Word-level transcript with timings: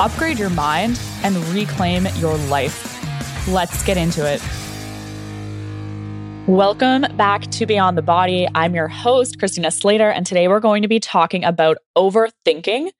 upgrade 0.00 0.38
your 0.38 0.50
mind, 0.50 1.00
and 1.22 1.36
reclaim 1.48 2.06
your 2.16 2.36
life. 2.36 3.48
Let's 3.48 3.82
get 3.82 3.96
into 3.96 4.24
it. 4.26 4.42
Welcome 6.46 7.04
back 7.16 7.42
to 7.50 7.66
Beyond 7.66 7.98
the 7.98 8.02
Body. 8.02 8.48
I'm 8.54 8.74
your 8.74 8.88
host, 8.88 9.38
Christina 9.38 9.70
Slater, 9.70 10.08
and 10.08 10.24
today 10.24 10.48
we're 10.48 10.60
going 10.60 10.82
to 10.82 10.88
be 10.88 11.00
talking 11.00 11.44
about 11.44 11.78
overthinking 11.96 12.90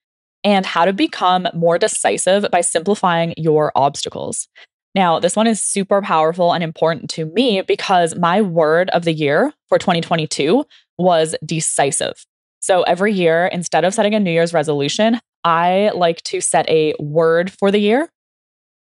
and 0.44 0.66
how 0.66 0.84
to 0.84 0.92
become 0.92 1.48
more 1.54 1.78
decisive 1.78 2.46
by 2.50 2.60
simplifying 2.60 3.32
your 3.36 3.72
obstacles. 3.74 4.48
Now, 4.94 5.18
this 5.18 5.36
one 5.36 5.46
is 5.46 5.64
super 5.64 6.02
powerful 6.02 6.52
and 6.52 6.64
important 6.64 7.10
to 7.10 7.26
me 7.26 7.62
because 7.62 8.16
my 8.16 8.42
word 8.42 8.90
of 8.90 9.04
the 9.04 9.12
year 9.12 9.52
for 9.68 9.78
2022 9.78 10.64
was 10.98 11.36
decisive. 11.44 12.26
So 12.60 12.82
every 12.82 13.12
year, 13.12 13.46
instead 13.46 13.84
of 13.84 13.94
setting 13.94 14.14
a 14.14 14.20
New 14.20 14.30
Year's 14.30 14.52
resolution, 14.52 15.20
I 15.44 15.90
like 15.94 16.22
to 16.24 16.40
set 16.40 16.68
a 16.68 16.94
word 16.98 17.50
for 17.50 17.70
the 17.70 17.78
year. 17.78 18.10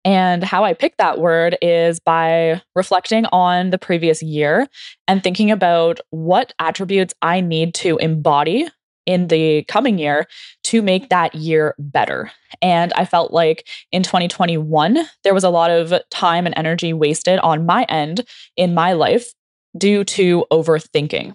And 0.04 0.44
how 0.44 0.64
I 0.64 0.74
pick 0.74 0.98
that 0.98 1.18
word 1.18 1.56
is 1.62 1.98
by 1.98 2.60
reflecting 2.74 3.24
on 3.26 3.70
the 3.70 3.78
previous 3.78 4.22
year 4.22 4.68
and 5.08 5.22
thinking 5.22 5.50
about 5.50 5.98
what 6.10 6.52
attributes 6.58 7.14
I 7.22 7.40
need 7.40 7.74
to 7.76 7.96
embody 7.96 8.68
in 9.06 9.28
the 9.28 9.64
coming 9.64 9.98
year 9.98 10.26
to 10.64 10.82
make 10.82 11.08
that 11.08 11.34
year 11.34 11.74
better. 11.78 12.30
And 12.62 12.92
I 12.94 13.04
felt 13.04 13.32
like 13.32 13.68
in 13.92 14.02
2021, 14.02 14.98
there 15.22 15.34
was 15.34 15.44
a 15.44 15.50
lot 15.50 15.70
of 15.70 15.92
time 16.10 16.46
and 16.46 16.54
energy 16.56 16.92
wasted 16.92 17.38
on 17.40 17.66
my 17.66 17.84
end 17.84 18.26
in 18.56 18.74
my 18.74 18.92
life 18.92 19.32
due 19.76 20.04
to 20.04 20.46
overthinking. 20.50 21.34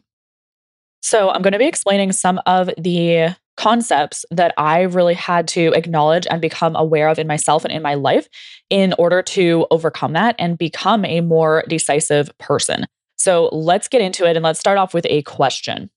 So, 1.02 1.30
I'm 1.30 1.42
going 1.42 1.54
to 1.54 1.60
be 1.60 1.66
explaining 1.66 2.12
some 2.12 2.42
of 2.46 2.70
the 2.78 3.36
concepts 3.60 4.24
that 4.32 4.54
I 4.58 4.84
really 4.84 5.14
had 5.14 5.48
to 5.50 5.74
acknowledge 5.76 6.26
and 6.32 6.42
become 6.42 6.78
aware 6.78 7.10
of 7.10 7.20
in 7.20 7.28
myself 7.28 7.66
and 7.66 7.74
in 7.74 7.82
my 7.82 7.94
life 7.94 8.30
in 8.70 8.94
order 8.98 9.22
to 9.22 9.68
overcome 9.70 10.14
that 10.14 10.36
and 10.40 10.58
become 10.58 11.04
a 11.04 11.20
more 11.20 11.66
decisive 11.68 12.36
person. 12.38 12.86
So, 13.18 13.50
let's 13.52 13.90
get 13.90 14.02
into 14.02 14.26
it 14.26 14.38
and 14.38 14.44
let's 14.44 14.62
start 14.62 14.78
off 14.78 14.94
with 14.94 15.06
a 15.10 15.24
question. 15.24 15.90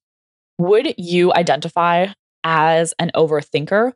Would 0.59 0.95
you 0.99 1.33
identify 1.33 2.09
as 2.43 2.95
an 2.99 3.13
overthinker 3.15 3.93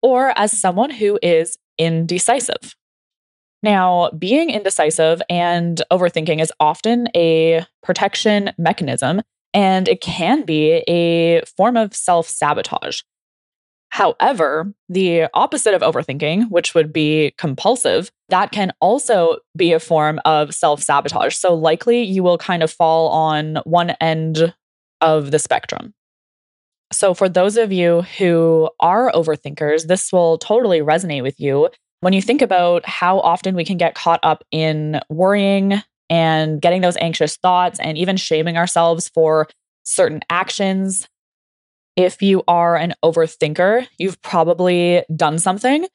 or 0.00 0.32
as 0.38 0.58
someone 0.58 0.90
who 0.90 1.18
is 1.20 1.58
indecisive? 1.76 2.76
Now, 3.64 4.10
being 4.16 4.50
indecisive 4.50 5.20
and 5.28 5.82
overthinking 5.90 6.40
is 6.40 6.52
often 6.60 7.08
a 7.16 7.66
protection 7.82 8.52
mechanism 8.56 9.22
and 9.54 9.88
it 9.88 10.00
can 10.00 10.44
be 10.44 10.84
a 10.86 11.42
form 11.56 11.76
of 11.76 11.94
self 11.94 12.28
sabotage. 12.28 13.00
However, 13.90 14.72
the 14.88 15.28
opposite 15.34 15.74
of 15.74 15.82
overthinking, 15.82 16.50
which 16.50 16.74
would 16.74 16.92
be 16.92 17.32
compulsive, 17.38 18.10
that 18.28 18.52
can 18.52 18.72
also 18.80 19.38
be 19.56 19.72
a 19.72 19.80
form 19.80 20.20
of 20.24 20.54
self 20.54 20.82
sabotage. 20.82 21.34
So, 21.34 21.54
likely 21.54 22.02
you 22.02 22.22
will 22.22 22.38
kind 22.38 22.62
of 22.62 22.70
fall 22.70 23.08
on 23.08 23.56
one 23.64 23.90
end 24.00 24.54
of 25.00 25.30
the 25.30 25.38
spectrum. 25.38 25.94
So, 26.92 27.14
for 27.14 27.28
those 27.28 27.56
of 27.56 27.72
you 27.72 28.02
who 28.18 28.70
are 28.80 29.10
overthinkers, 29.12 29.86
this 29.86 30.12
will 30.12 30.38
totally 30.38 30.80
resonate 30.80 31.22
with 31.22 31.38
you. 31.40 31.70
When 32.00 32.12
you 32.12 32.22
think 32.22 32.42
about 32.42 32.86
how 32.86 33.20
often 33.20 33.56
we 33.56 33.64
can 33.64 33.76
get 33.78 33.94
caught 33.94 34.20
up 34.22 34.44
in 34.50 35.00
worrying 35.08 35.82
and 36.10 36.60
getting 36.60 36.80
those 36.80 36.96
anxious 36.98 37.36
thoughts 37.36 37.78
and 37.80 37.98
even 37.98 38.16
shaming 38.16 38.56
ourselves 38.56 39.08
for 39.08 39.48
certain 39.84 40.20
actions. 40.30 41.08
If 41.98 42.22
you 42.22 42.44
are 42.46 42.76
an 42.76 42.94
overthinker, 43.04 43.88
you've 43.98 44.22
probably 44.22 45.02
done 45.16 45.40
something, 45.40 45.88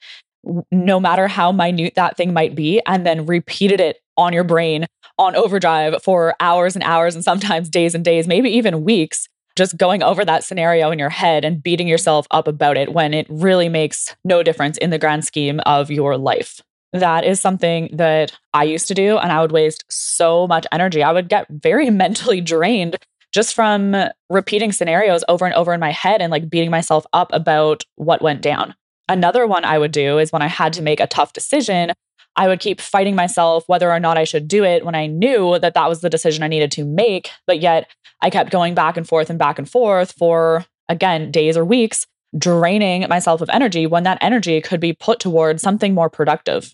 no 0.69 0.99
matter 0.99 1.29
how 1.29 1.53
minute 1.53 1.93
that 1.95 2.17
thing 2.17 2.33
might 2.33 2.55
be, 2.55 2.81
and 2.85 3.05
then 3.05 3.25
repeated 3.25 3.79
it 3.79 4.01
on 4.17 4.33
your 4.33 4.43
brain 4.43 4.85
on 5.17 5.33
overdrive 5.37 6.03
for 6.03 6.35
hours 6.41 6.75
and 6.75 6.83
hours 6.83 7.15
and 7.15 7.23
sometimes 7.23 7.69
days 7.69 7.95
and 7.95 8.03
days, 8.03 8.27
maybe 8.27 8.49
even 8.49 8.83
weeks, 8.83 9.29
just 9.55 9.77
going 9.77 10.03
over 10.03 10.25
that 10.25 10.43
scenario 10.43 10.91
in 10.91 10.99
your 10.99 11.09
head 11.09 11.45
and 11.45 11.63
beating 11.63 11.87
yourself 11.87 12.27
up 12.31 12.49
about 12.49 12.75
it 12.75 12.91
when 12.91 13.13
it 13.13 13.25
really 13.29 13.69
makes 13.69 14.13
no 14.25 14.43
difference 14.43 14.77
in 14.79 14.89
the 14.89 14.99
grand 14.99 15.23
scheme 15.23 15.61
of 15.65 15.89
your 15.89 16.17
life. 16.17 16.59
That 16.91 17.23
is 17.23 17.39
something 17.39 17.89
that 17.93 18.37
I 18.53 18.65
used 18.65 18.89
to 18.89 18.93
do, 18.93 19.17
and 19.19 19.31
I 19.31 19.39
would 19.39 19.53
waste 19.53 19.85
so 19.89 20.47
much 20.47 20.67
energy. 20.73 21.01
I 21.01 21.13
would 21.13 21.29
get 21.29 21.47
very 21.49 21.89
mentally 22.03 22.41
drained 22.41 22.97
just 23.33 23.55
from 23.55 23.95
repeating 24.29 24.71
scenarios 24.71 25.23
over 25.27 25.45
and 25.45 25.55
over 25.55 25.73
in 25.73 25.79
my 25.79 25.91
head 25.91 26.21
and 26.21 26.31
like 26.31 26.49
beating 26.49 26.71
myself 26.71 27.05
up 27.13 27.29
about 27.33 27.83
what 27.95 28.21
went 28.21 28.41
down. 28.41 28.75
Another 29.09 29.47
one 29.47 29.65
I 29.65 29.77
would 29.77 29.91
do 29.91 30.19
is 30.19 30.31
when 30.31 30.41
I 30.41 30.47
had 30.47 30.71
to 30.73 30.81
make 30.81 30.99
a 30.99 31.07
tough 31.07 31.33
decision, 31.33 31.91
I 32.35 32.47
would 32.47 32.59
keep 32.59 32.79
fighting 32.79 33.15
myself 33.15 33.63
whether 33.67 33.91
or 33.91 33.99
not 33.99 34.17
I 34.17 34.23
should 34.23 34.47
do 34.47 34.63
it 34.63 34.85
when 34.85 34.95
I 34.95 35.07
knew 35.07 35.59
that 35.59 35.73
that 35.73 35.89
was 35.89 36.01
the 36.01 36.09
decision 36.09 36.43
I 36.43 36.47
needed 36.47 36.71
to 36.71 36.85
make. 36.85 37.29
But 37.45 37.59
yet 37.59 37.89
I 38.21 38.29
kept 38.29 38.51
going 38.51 38.75
back 38.75 38.97
and 38.97 39.07
forth 39.07 39.29
and 39.29 39.37
back 39.37 39.59
and 39.59 39.69
forth 39.69 40.13
for, 40.13 40.65
again, 40.89 41.31
days 41.31 41.57
or 41.57 41.65
weeks, 41.65 42.07
draining 42.37 43.07
myself 43.09 43.41
of 43.41 43.49
energy 43.49 43.85
when 43.85 44.03
that 44.03 44.17
energy 44.21 44.61
could 44.61 44.79
be 44.79 44.93
put 44.93 45.19
towards 45.19 45.61
something 45.61 45.93
more 45.93 46.09
productive. 46.09 46.73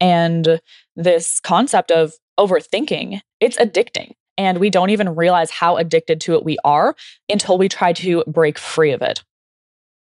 And 0.00 0.60
this 0.96 1.40
concept 1.40 1.90
of 1.90 2.14
overthinking, 2.38 3.20
it's 3.40 3.58
addicting. 3.58 4.12
And 4.38 4.58
we 4.58 4.70
don't 4.70 4.90
even 4.90 5.14
realize 5.14 5.50
how 5.50 5.76
addicted 5.76 6.20
to 6.22 6.34
it 6.34 6.44
we 6.44 6.58
are 6.64 6.96
until 7.28 7.58
we 7.58 7.68
try 7.68 7.92
to 7.94 8.24
break 8.26 8.58
free 8.58 8.92
of 8.92 9.02
it. 9.02 9.22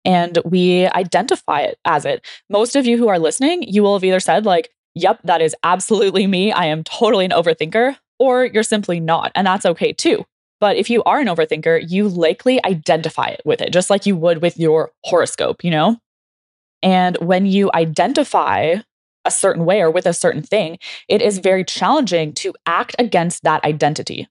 And 0.05 0.39
we 0.45 0.87
identify 0.87 1.61
it 1.61 1.79
as 1.85 2.05
it. 2.05 2.25
Most 2.49 2.77
of 2.77 2.87
you 2.87 2.97
who 2.97 3.09
are 3.09 3.19
listening, 3.19 3.63
you 3.65 3.83
will 3.83 3.95
have 3.95 4.05
either 4.05 4.21
said, 4.21 4.47
like, 4.47 4.71
yep, 4.95 5.21
that 5.25 5.43
is 5.43 5.55
absolutely 5.63 6.27
me. 6.27 6.53
I 6.53 6.67
am 6.67 6.85
totally 6.85 7.25
an 7.25 7.33
overthinker, 7.33 7.97
or 8.19 8.47
you're 8.47 8.63
simply 8.63 9.01
not. 9.01 9.33
And 9.35 9.47
that's 9.47 9.67
okay 9.67 9.93
too. 9.93 10.25
But 10.61 10.77
if 10.77 10.91
you 10.91 11.03
are 11.05 11.21
an 11.21 11.27
overthinker, 11.27 11.85
you 11.89 12.09
likely 12.09 12.65
identify 12.65 13.27
it 13.27 13.43
with 13.45 13.61
it, 13.61 13.73
just 13.73 13.91
like 13.91 14.07
you 14.07 14.17
would 14.17 14.43
with 14.43 14.59
your 14.59 14.91
horoscope, 15.05 15.65
you 15.65 15.71
know? 15.71 15.99
And 16.83 17.17
when 17.19 17.47
you 17.47 17.71
identify 17.75 18.77
a 19.25 19.31
certain 19.31 19.65
way 19.65 19.81
or 19.81 19.91
with 19.91 20.07
a 20.07 20.15
certain 20.15 20.43
thing, 20.43 20.79
it 21.09 21.23
is 21.23 21.39
very 21.39 21.65
challenging 21.65 22.33
to 22.35 22.55
act 22.67 22.97
against 22.99 23.43
that 23.43 23.63
identity. 23.65 24.29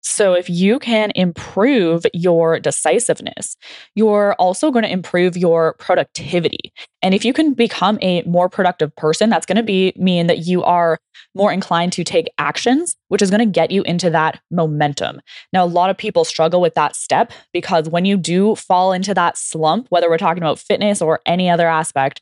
So, 0.00 0.32
if 0.32 0.48
you 0.48 0.78
can 0.78 1.10
improve 1.16 2.06
your 2.14 2.60
decisiveness, 2.60 3.56
you're 3.94 4.34
also 4.34 4.70
going 4.70 4.84
to 4.84 4.90
improve 4.90 5.36
your 5.36 5.74
productivity. 5.74 6.72
And 7.02 7.14
if 7.14 7.24
you 7.24 7.32
can 7.32 7.52
become 7.52 7.98
a 8.00 8.22
more 8.22 8.48
productive 8.48 8.94
person, 8.96 9.28
that's 9.28 9.44
going 9.44 9.56
to 9.56 9.62
be 9.62 9.92
mean 9.96 10.28
that 10.28 10.46
you 10.46 10.62
are 10.62 10.98
more 11.34 11.52
inclined 11.52 11.92
to 11.94 12.04
take 12.04 12.28
actions, 12.38 12.96
which 13.08 13.22
is 13.22 13.30
going 13.30 13.40
to 13.40 13.46
get 13.46 13.70
you 13.70 13.82
into 13.82 14.08
that 14.10 14.40
momentum. 14.50 15.20
Now, 15.52 15.64
a 15.64 15.66
lot 15.66 15.90
of 15.90 15.98
people 15.98 16.24
struggle 16.24 16.60
with 16.60 16.74
that 16.74 16.94
step 16.94 17.32
because 17.52 17.88
when 17.88 18.04
you 18.04 18.16
do 18.16 18.54
fall 18.54 18.92
into 18.92 19.14
that 19.14 19.36
slump, 19.36 19.88
whether 19.90 20.08
we're 20.08 20.16
talking 20.16 20.42
about 20.42 20.60
fitness 20.60 21.02
or 21.02 21.20
any 21.26 21.50
other 21.50 21.68
aspect, 21.68 22.20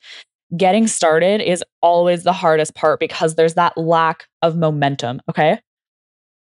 getting 0.56 0.86
started 0.86 1.40
is 1.40 1.64
always 1.82 2.22
the 2.22 2.32
hardest 2.32 2.74
part 2.74 3.00
because 3.00 3.34
there's 3.34 3.54
that 3.54 3.76
lack 3.76 4.28
of 4.42 4.56
momentum. 4.56 5.20
Okay. 5.28 5.58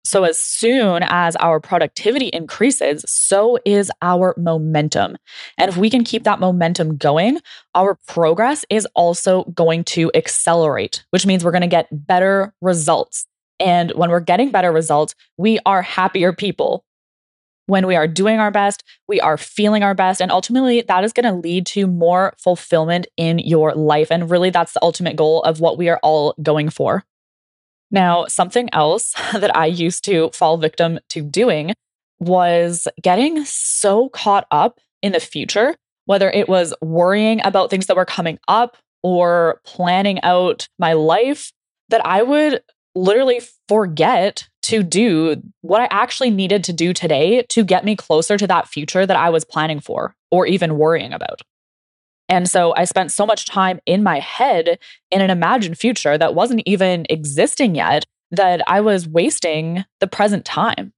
So, 0.02 0.24
as 0.24 0.38
soon 0.38 1.02
as 1.02 1.36
our 1.36 1.60
productivity 1.60 2.28
increases, 2.28 3.04
so 3.06 3.58
is 3.66 3.92
our 4.00 4.34
momentum. 4.38 5.16
And 5.58 5.68
if 5.68 5.76
we 5.76 5.90
can 5.90 6.04
keep 6.04 6.24
that 6.24 6.40
momentum 6.40 6.96
going, 6.96 7.38
our 7.74 7.98
progress 8.08 8.64
is 8.70 8.86
also 8.94 9.44
going 9.54 9.84
to 9.84 10.10
accelerate, 10.14 11.04
which 11.10 11.26
means 11.26 11.44
we're 11.44 11.50
going 11.50 11.60
to 11.60 11.68
get 11.68 11.86
better 11.92 12.54
results. 12.62 13.26
And 13.60 13.92
when 13.92 14.08
we're 14.08 14.20
getting 14.20 14.50
better 14.50 14.72
results, 14.72 15.14
we 15.36 15.58
are 15.66 15.82
happier 15.82 16.32
people 16.32 16.84
when 17.70 17.86
we 17.86 17.94
are 17.94 18.08
doing 18.08 18.40
our 18.40 18.50
best, 18.50 18.82
we 19.06 19.20
are 19.20 19.36
feeling 19.36 19.84
our 19.84 19.94
best. 19.94 20.20
And 20.20 20.32
ultimately, 20.32 20.82
that 20.82 21.04
is 21.04 21.12
going 21.12 21.24
to 21.24 21.40
lead 21.40 21.66
to 21.66 21.86
more 21.86 22.34
fulfillment 22.36 23.06
in 23.16 23.38
your 23.38 23.72
life. 23.74 24.10
And 24.10 24.28
really, 24.28 24.50
that's 24.50 24.72
the 24.72 24.82
ultimate 24.82 25.14
goal 25.14 25.42
of 25.44 25.60
what 25.60 25.78
we 25.78 25.88
are 25.88 26.00
all 26.02 26.34
going 26.42 26.68
for. 26.68 27.04
Now, 27.92 28.26
something 28.26 28.68
else 28.72 29.12
that 29.32 29.56
I 29.56 29.66
used 29.66 30.04
to 30.06 30.30
fall 30.30 30.58
victim 30.58 30.98
to 31.10 31.22
doing 31.22 31.72
was 32.18 32.88
getting 33.00 33.44
so 33.44 34.08
caught 34.10 34.46
up 34.50 34.80
in 35.00 35.12
the 35.12 35.20
future, 35.20 35.76
whether 36.04 36.28
it 36.28 36.48
was 36.48 36.74
worrying 36.82 37.40
about 37.44 37.70
things 37.70 37.86
that 37.86 37.96
were 37.96 38.04
coming 38.04 38.38
up 38.48 38.76
or 39.02 39.60
planning 39.64 40.20
out 40.22 40.68
my 40.78 40.92
life 40.92 41.52
that 41.88 42.04
I 42.04 42.22
would 42.22 42.62
literally 42.94 43.40
forget 43.68 44.48
to 44.62 44.82
do 44.82 45.42
what 45.62 45.80
I 45.80 45.88
actually 45.90 46.30
needed 46.30 46.64
to 46.64 46.72
do 46.72 46.92
today 46.92 47.42
to 47.50 47.64
get 47.64 47.84
me 47.84 47.96
closer 47.96 48.36
to 48.36 48.46
that 48.46 48.68
future 48.68 49.06
that 49.06 49.16
I 49.16 49.30
was 49.30 49.44
planning 49.44 49.80
for 49.80 50.14
or 50.30 50.46
even 50.46 50.78
worrying 50.78 51.12
about. 51.12 51.42
And 52.28 52.48
so 52.48 52.74
I 52.76 52.84
spent 52.84 53.10
so 53.10 53.26
much 53.26 53.46
time 53.46 53.80
in 53.86 54.02
my 54.02 54.20
head 54.20 54.78
in 55.10 55.20
an 55.20 55.30
imagined 55.30 55.78
future 55.78 56.16
that 56.16 56.34
wasn't 56.34 56.62
even 56.64 57.04
existing 57.10 57.74
yet 57.74 58.04
that 58.30 58.62
I 58.68 58.80
was 58.80 59.08
wasting 59.08 59.84
the 59.98 60.06
present 60.06 60.44
time. 60.44 60.92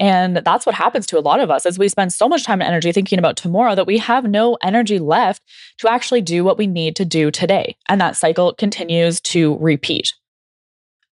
And 0.00 0.38
that's 0.38 0.64
what 0.64 0.74
happens 0.74 1.06
to 1.08 1.18
a 1.18 1.20
lot 1.20 1.40
of 1.40 1.50
us 1.50 1.66
as 1.66 1.78
we 1.78 1.88
spend 1.88 2.12
so 2.12 2.26
much 2.26 2.42
time 2.42 2.62
and 2.62 2.68
energy 2.68 2.90
thinking 2.90 3.18
about 3.18 3.36
tomorrow 3.36 3.74
that 3.74 3.86
we 3.86 3.98
have 3.98 4.24
no 4.24 4.56
energy 4.62 4.98
left 4.98 5.42
to 5.78 5.90
actually 5.90 6.22
do 6.22 6.42
what 6.42 6.58
we 6.58 6.66
need 6.66 6.96
to 6.96 7.04
do 7.04 7.30
today. 7.30 7.76
And 7.88 8.00
that 8.00 8.16
cycle 8.16 8.54
continues 8.54 9.20
to 9.20 9.58
repeat. 9.58 10.14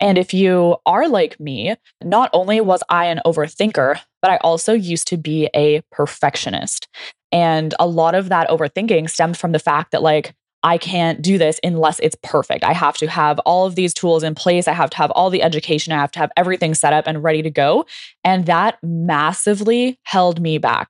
And 0.00 0.18
if 0.18 0.34
you 0.34 0.76
are 0.84 1.08
like 1.08 1.40
me, 1.40 1.74
not 2.02 2.30
only 2.32 2.60
was 2.60 2.82
I 2.88 3.06
an 3.06 3.20
overthinker, 3.24 3.98
but 4.20 4.30
I 4.30 4.36
also 4.38 4.72
used 4.72 5.08
to 5.08 5.16
be 5.16 5.48
a 5.54 5.82
perfectionist. 5.90 6.88
And 7.32 7.74
a 7.78 7.86
lot 7.86 8.14
of 8.14 8.28
that 8.28 8.48
overthinking 8.48 9.08
stemmed 9.08 9.36
from 9.36 9.52
the 9.52 9.58
fact 9.58 9.92
that, 9.92 10.02
like, 10.02 10.34
I 10.62 10.78
can't 10.78 11.22
do 11.22 11.38
this 11.38 11.60
unless 11.62 11.98
it's 12.00 12.16
perfect. 12.22 12.64
I 12.64 12.72
have 12.72 12.96
to 12.98 13.06
have 13.06 13.38
all 13.40 13.66
of 13.66 13.74
these 13.74 13.94
tools 13.94 14.22
in 14.22 14.34
place. 14.34 14.66
I 14.66 14.72
have 14.72 14.90
to 14.90 14.96
have 14.96 15.10
all 15.12 15.30
the 15.30 15.42
education. 15.42 15.92
I 15.92 15.98
have 15.98 16.10
to 16.12 16.18
have 16.18 16.32
everything 16.36 16.74
set 16.74 16.92
up 16.92 17.06
and 17.06 17.22
ready 17.22 17.42
to 17.42 17.50
go. 17.50 17.86
And 18.24 18.46
that 18.46 18.78
massively 18.82 19.98
held 20.02 20.40
me 20.40 20.58
back. 20.58 20.88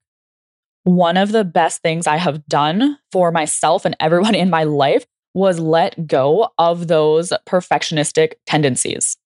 One 0.85 1.17
of 1.17 1.32
the 1.32 1.44
best 1.44 1.82
things 1.82 2.06
I 2.06 2.17
have 2.17 2.47
done 2.47 2.97
for 3.12 3.31
myself 3.32 3.85
and 3.85 3.97
everyone 4.00 4.35
in 4.37 4.50
my 4.50 4.64
life 4.64 5.05
was 5.36 5.60
let 5.60 6.06
go 6.06 6.48
of 6.56 6.88
those 6.88 7.30
perfectionistic 7.46 8.32
tendencies. 8.46 9.18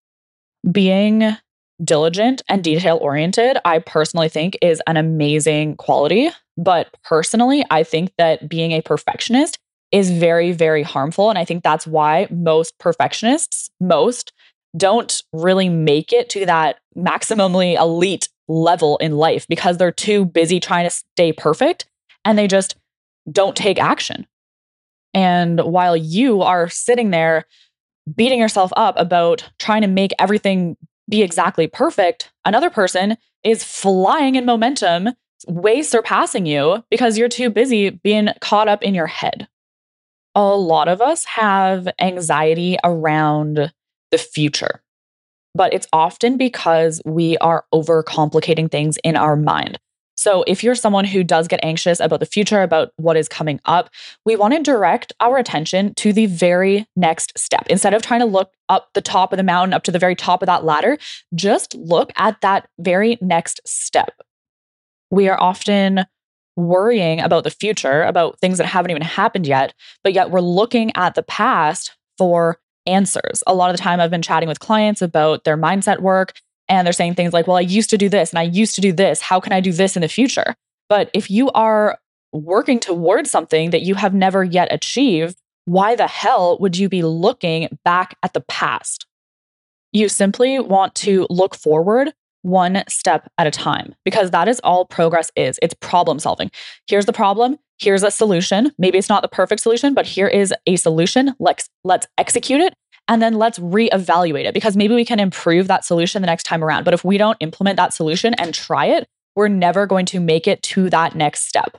Being 0.71 1.37
diligent 1.83 2.43
and 2.49 2.65
detail 2.65 2.99
oriented, 3.01 3.59
I 3.65 3.79
personally 3.79 4.29
think 4.29 4.59
is 4.61 4.83
an 4.89 4.97
amazing 4.97 5.77
quality. 5.77 6.31
But 6.59 6.89
personally, 7.05 7.65
I 7.71 7.85
think 7.85 8.13
that 8.19 8.49
being 8.49 8.73
a 8.73 8.83
perfectionist 8.83 9.61
is 9.93 10.11
very, 10.11 10.51
very 10.51 10.83
harmful. 10.83 11.31
And 11.31 11.39
I 11.39 11.45
think 11.45 11.63
that's 11.63 11.87
why 11.87 12.27
most 12.29 12.77
perfectionists, 12.81 13.71
most 13.81 14.33
don't 14.77 15.23
really 15.33 15.69
make 15.69 16.13
it 16.13 16.29
to 16.31 16.45
that 16.45 16.81
maximally 16.97 17.79
elite 17.79 18.29
level 18.49 18.97
in 18.99 19.13
life 19.13 19.47
because 19.49 19.79
they're 19.79 19.93
too 19.93 20.25
busy 20.25 20.59
trying 20.59 20.87
to 20.87 20.91
stay 20.91 21.33
perfect 21.33 21.87
and 22.25 22.37
they 22.37 22.49
just 22.49 22.75
don't 23.31 23.57
take 23.57 23.81
action. 23.81 24.27
And 25.15 25.61
while 25.61 25.97
you 25.97 26.43
are 26.43 26.69
sitting 26.69 27.11
there 27.11 27.47
beating 28.15 28.39
yourself 28.39 28.73
up 28.77 28.95
about 28.99 29.49
trying 29.59 29.83
to 29.83 29.89
make 29.89 30.13
everything 30.19 30.77
be 31.09 31.23
exactly 31.23 31.67
perfect, 31.67 32.33
another 32.45 32.71
person 32.71 33.17
is 33.45 33.65
flying 33.65 34.35
in 34.37 34.45
momentum, 34.45 35.11
way 35.47 35.83
surpassing 35.83 36.47
you 36.47 36.85
because 36.91 37.19
you're 37.19 37.29
too 37.29 37.51
busy 37.51 37.91
being 37.91 38.29
caught 38.41 38.69
up 38.69 38.83
in 38.83 38.95
your 38.95 39.07
head 39.07 39.49
a 40.35 40.57
lot 40.57 40.89
of 40.89 41.01
us 41.01 41.25
have 41.25 41.89
anxiety 42.01 42.79
around 42.85 43.73
the 44.11 44.19
future, 44.19 44.83
but 45.55 45.75
it's 45.75 45.87
often 45.93 46.37
because 46.37 47.03
we 47.05 47.37
are 47.39 47.65
overcomplicating 47.75 48.71
things 48.71 48.99
in 49.03 49.17
our 49.17 49.37
mind. 49.37 49.79
So, 50.21 50.45
if 50.47 50.63
you're 50.63 50.75
someone 50.75 51.07
who 51.07 51.25
does 51.25 51.49
get 51.49 51.61
anxious 51.63 51.99
about 51.99 52.21
the 52.21 52.27
future, 52.27 52.61
about 52.61 52.93
what 52.97 53.17
is 53.17 53.27
coming 53.27 53.59
up, 53.65 53.89
we 54.27 54.37
want 54.37 54.53
to 54.53 54.63
direct 54.63 55.15
our 55.21 55.39
attention 55.39 55.95
to 55.95 56.13
the 56.13 56.27
very 56.27 56.87
next 56.95 57.39
step. 57.39 57.67
Instead 57.71 57.95
of 57.95 58.03
trying 58.03 58.21
to 58.21 58.27
look 58.27 58.53
up 58.69 58.91
the 58.93 59.01
top 59.01 59.33
of 59.33 59.39
the 59.39 59.43
mountain, 59.43 59.73
up 59.73 59.83
to 59.85 59.91
the 59.91 59.99
very 59.99 60.15
top 60.15 60.43
of 60.43 60.47
that 60.47 60.63
ladder, 60.63 60.99
just 61.35 61.75
look 61.75 62.13
at 62.17 62.39
that 62.43 62.69
very 62.79 63.17
next 63.23 63.63
step. 63.65 64.21
We 65.11 65.31
are 65.31 65.41
often 65.41 66.05
worrying 66.55 67.21
about 67.21 67.45
the 67.45 67.51
future, 67.51 68.03
about 68.03 68.39
things 68.41 68.59
that 68.59 68.67
haven't 68.67 68.91
even 68.91 69.01
happened 69.01 69.47
yet, 69.47 69.73
but 70.05 70.13
yet 70.13 70.31
we're 70.31 70.41
looking 70.41 70.95
at 70.97 71.15
the 71.15 71.23
past 71.23 71.97
for 72.19 72.61
answers. 72.85 73.43
A 73.47 73.55
lot 73.55 73.71
of 73.71 73.77
the 73.79 73.83
time, 73.83 74.01
I've 74.01 74.11
been 74.11 74.21
chatting 74.21 74.51
with 74.51 74.61
clients 74.61 75.01
about 75.01 75.45
their 75.45 75.57
mindset 75.57 76.01
work, 76.01 76.35
and 76.71 76.87
they're 76.87 76.93
saying 76.93 77.17
things 77.17 77.35
like, 77.35 77.47
Well, 77.47 77.59
I 77.59 77.61
used 77.61 77.91
to 77.91 77.99
do 77.99 78.09
this 78.09 78.31
and 78.31 78.39
I 78.39 78.45
used 78.45 78.75
to 78.77 78.81
do 78.81 78.93
this. 78.93 79.21
How 79.21 79.41
can 79.41 79.53
I 79.53 79.61
do 79.61 79.73
this 79.73 79.97
in 79.97 80.03
the 80.03 80.09
future? 80.09 80.55
But 80.89 81.11
if 81.13 81.31
you 81.31 81.51
are 81.51 81.99
working 82.33 82.81
towards 82.81 83.31
something 83.31 83.71
that 83.71 83.83
you 83.83 83.97
have 83.97 84.15
never 84.15 84.43
yet 84.45 84.73
achieved, 84.73 85.37
why 85.67 85.97
the 85.97 86.07
hell 86.07 86.57
would 86.61 86.79
you 86.79 86.89
be 86.89 87.03
looking 87.03 87.69
back 87.85 88.17
at 88.23 88.33
the 88.33 88.41
past? 88.41 89.07
You 89.93 90.09
simply 90.09 90.59
want 90.61 90.95
to 90.97 91.27
look 91.29 91.55
forward 91.55 92.13
one 92.43 92.85
step 92.89 93.31
at 93.37 93.47
a 93.47 93.51
time 93.51 93.95
because 94.05 94.31
that 94.31 94.49
is 94.49 94.61
all 94.61 94.87
progress 94.87 95.31
is. 95.37 95.59
It's 95.61 95.75
problem 95.75 96.19
solving. 96.19 96.51
Here's 96.87 97.07
the 97.07 97.13
problem, 97.13 97.59
here's 97.79 98.03
a 98.03 98.11
solution. 98.11 98.73
Maybe 98.79 98.97
it's 98.97 99.09
not 99.09 99.23
the 99.23 99.29
perfect 99.29 99.61
solution, 99.61 99.93
but 99.93 100.07
here 100.07 100.29
is 100.29 100.55
a 100.67 100.77
solution. 100.77 101.35
Let's 101.39 101.69
let's 101.85 102.07
execute 102.17 102.61
it 102.61 102.75
and 103.11 103.21
then 103.21 103.35
let's 103.35 103.59
reevaluate 103.59 104.45
it 104.45 104.55
because 104.55 104.77
maybe 104.77 104.95
we 104.95 105.05
can 105.05 105.19
improve 105.19 105.67
that 105.67 105.85
solution 105.85 106.23
the 106.23 106.27
next 106.27 106.45
time 106.45 106.63
around. 106.63 106.85
But 106.85 106.95
if 106.95 107.05
we 107.05 107.19
don't 107.19 107.37
implement 107.41 107.77
that 107.77 107.93
solution 107.93 108.35
and 108.35 108.55
try 108.55 108.87
it, 108.87 109.09
we're 109.35 109.49
never 109.49 109.85
going 109.85 110.07
to 110.07 110.21
make 110.21 110.47
it 110.47 110.63
to 110.63 110.89
that 110.91 111.17
next 111.17 111.49
step. 111.49 111.77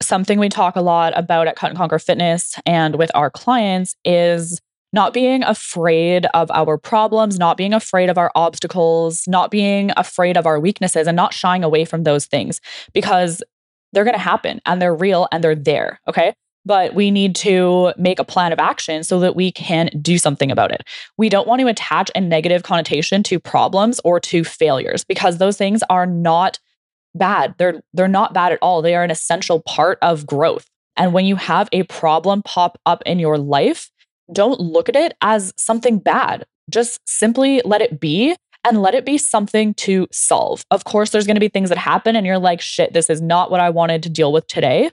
Something 0.00 0.38
we 0.38 0.48
talk 0.48 0.76
a 0.76 0.80
lot 0.80 1.12
about 1.18 1.48
at 1.48 1.56
Cut 1.56 1.70
and 1.70 1.76
Conquer 1.76 1.98
Fitness 1.98 2.54
and 2.64 2.94
with 2.96 3.10
our 3.16 3.30
clients 3.30 3.96
is 4.04 4.60
not 4.92 5.12
being 5.12 5.42
afraid 5.42 6.26
of 6.34 6.52
our 6.52 6.78
problems, 6.78 7.36
not 7.36 7.56
being 7.56 7.74
afraid 7.74 8.08
of 8.08 8.16
our 8.16 8.30
obstacles, 8.36 9.24
not 9.26 9.50
being 9.50 9.90
afraid 9.96 10.36
of 10.36 10.46
our 10.46 10.60
weaknesses, 10.60 11.08
and 11.08 11.16
not 11.16 11.34
shying 11.34 11.64
away 11.64 11.84
from 11.84 12.04
those 12.04 12.26
things 12.26 12.60
because 12.92 13.42
they're 13.92 14.04
going 14.04 14.14
to 14.14 14.20
happen 14.20 14.60
and 14.66 14.80
they're 14.80 14.94
real 14.94 15.26
and 15.32 15.42
they're 15.42 15.56
there. 15.56 16.00
Okay. 16.06 16.32
But 16.66 16.94
we 16.94 17.10
need 17.10 17.34
to 17.36 17.92
make 17.98 18.18
a 18.18 18.24
plan 18.24 18.52
of 18.52 18.58
action 18.58 19.04
so 19.04 19.20
that 19.20 19.36
we 19.36 19.52
can 19.52 19.90
do 20.00 20.16
something 20.16 20.50
about 20.50 20.72
it. 20.72 20.82
We 21.18 21.28
don't 21.28 21.46
want 21.46 21.60
to 21.60 21.66
attach 21.66 22.10
a 22.14 22.20
negative 22.20 22.62
connotation 22.62 23.22
to 23.24 23.38
problems 23.38 24.00
or 24.04 24.18
to 24.20 24.44
failures 24.44 25.04
because 25.04 25.38
those 25.38 25.56
things 25.58 25.82
are 25.90 26.06
not 26.06 26.58
bad. 27.14 27.54
They're 27.58 27.82
they're 27.92 28.08
not 28.08 28.34
bad 28.34 28.52
at 28.52 28.58
all. 28.62 28.82
They 28.82 28.94
are 28.94 29.04
an 29.04 29.10
essential 29.10 29.60
part 29.62 29.98
of 30.02 30.26
growth. 30.26 30.66
And 30.96 31.12
when 31.12 31.26
you 31.26 31.36
have 31.36 31.68
a 31.72 31.82
problem 31.84 32.42
pop 32.42 32.78
up 32.86 33.02
in 33.04 33.18
your 33.18 33.38
life, 33.38 33.90
don't 34.32 34.60
look 34.60 34.88
at 34.88 34.96
it 34.96 35.14
as 35.20 35.52
something 35.56 35.98
bad. 35.98 36.44
Just 36.70 37.00
simply 37.06 37.60
let 37.64 37.82
it 37.82 38.00
be 38.00 38.36
and 38.64 38.80
let 38.80 38.94
it 38.94 39.04
be 39.04 39.18
something 39.18 39.74
to 39.74 40.06
solve. 40.10 40.64
Of 40.70 40.84
course, 40.84 41.10
there's 41.10 41.26
going 41.26 41.36
to 41.36 41.40
be 41.40 41.48
things 41.48 41.68
that 41.68 41.78
happen 41.78 42.16
and 42.16 42.26
you're 42.26 42.38
like, 42.38 42.60
shit, 42.60 42.94
this 42.94 43.10
is 43.10 43.20
not 43.20 43.50
what 43.50 43.60
I 43.60 43.70
wanted 43.70 44.02
to 44.04 44.08
deal 44.08 44.32
with 44.32 44.46
today. 44.46 44.90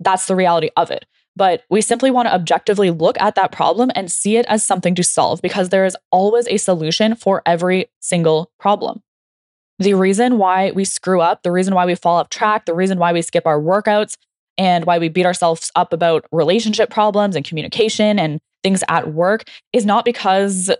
That's 0.00 0.26
the 0.26 0.36
reality 0.36 0.70
of 0.76 0.90
it. 0.90 1.04
But 1.36 1.62
we 1.70 1.80
simply 1.82 2.10
want 2.10 2.26
to 2.26 2.34
objectively 2.34 2.90
look 2.90 3.20
at 3.20 3.36
that 3.36 3.52
problem 3.52 3.90
and 3.94 4.10
see 4.10 4.36
it 4.36 4.46
as 4.46 4.66
something 4.66 4.94
to 4.96 5.04
solve 5.04 5.40
because 5.40 5.68
there 5.68 5.86
is 5.86 5.96
always 6.10 6.48
a 6.48 6.56
solution 6.56 7.14
for 7.14 7.42
every 7.46 7.86
single 8.00 8.50
problem. 8.58 9.02
The 9.78 9.94
reason 9.94 10.38
why 10.38 10.72
we 10.72 10.84
screw 10.84 11.20
up, 11.20 11.44
the 11.44 11.52
reason 11.52 11.74
why 11.74 11.86
we 11.86 11.94
fall 11.94 12.16
off 12.16 12.30
track, 12.30 12.66
the 12.66 12.74
reason 12.74 12.98
why 12.98 13.12
we 13.12 13.22
skip 13.22 13.46
our 13.46 13.60
workouts, 13.60 14.16
and 14.58 14.84
why 14.84 14.98
we 14.98 15.08
beat 15.08 15.24
ourselves 15.24 15.70
up 15.76 15.92
about 15.92 16.26
relationship 16.32 16.90
problems 16.90 17.36
and 17.36 17.44
communication 17.46 18.18
and 18.18 18.40
things 18.64 18.82
at 18.88 19.12
work 19.12 19.44
is 19.72 19.86
not 19.86 20.04
because 20.04 20.70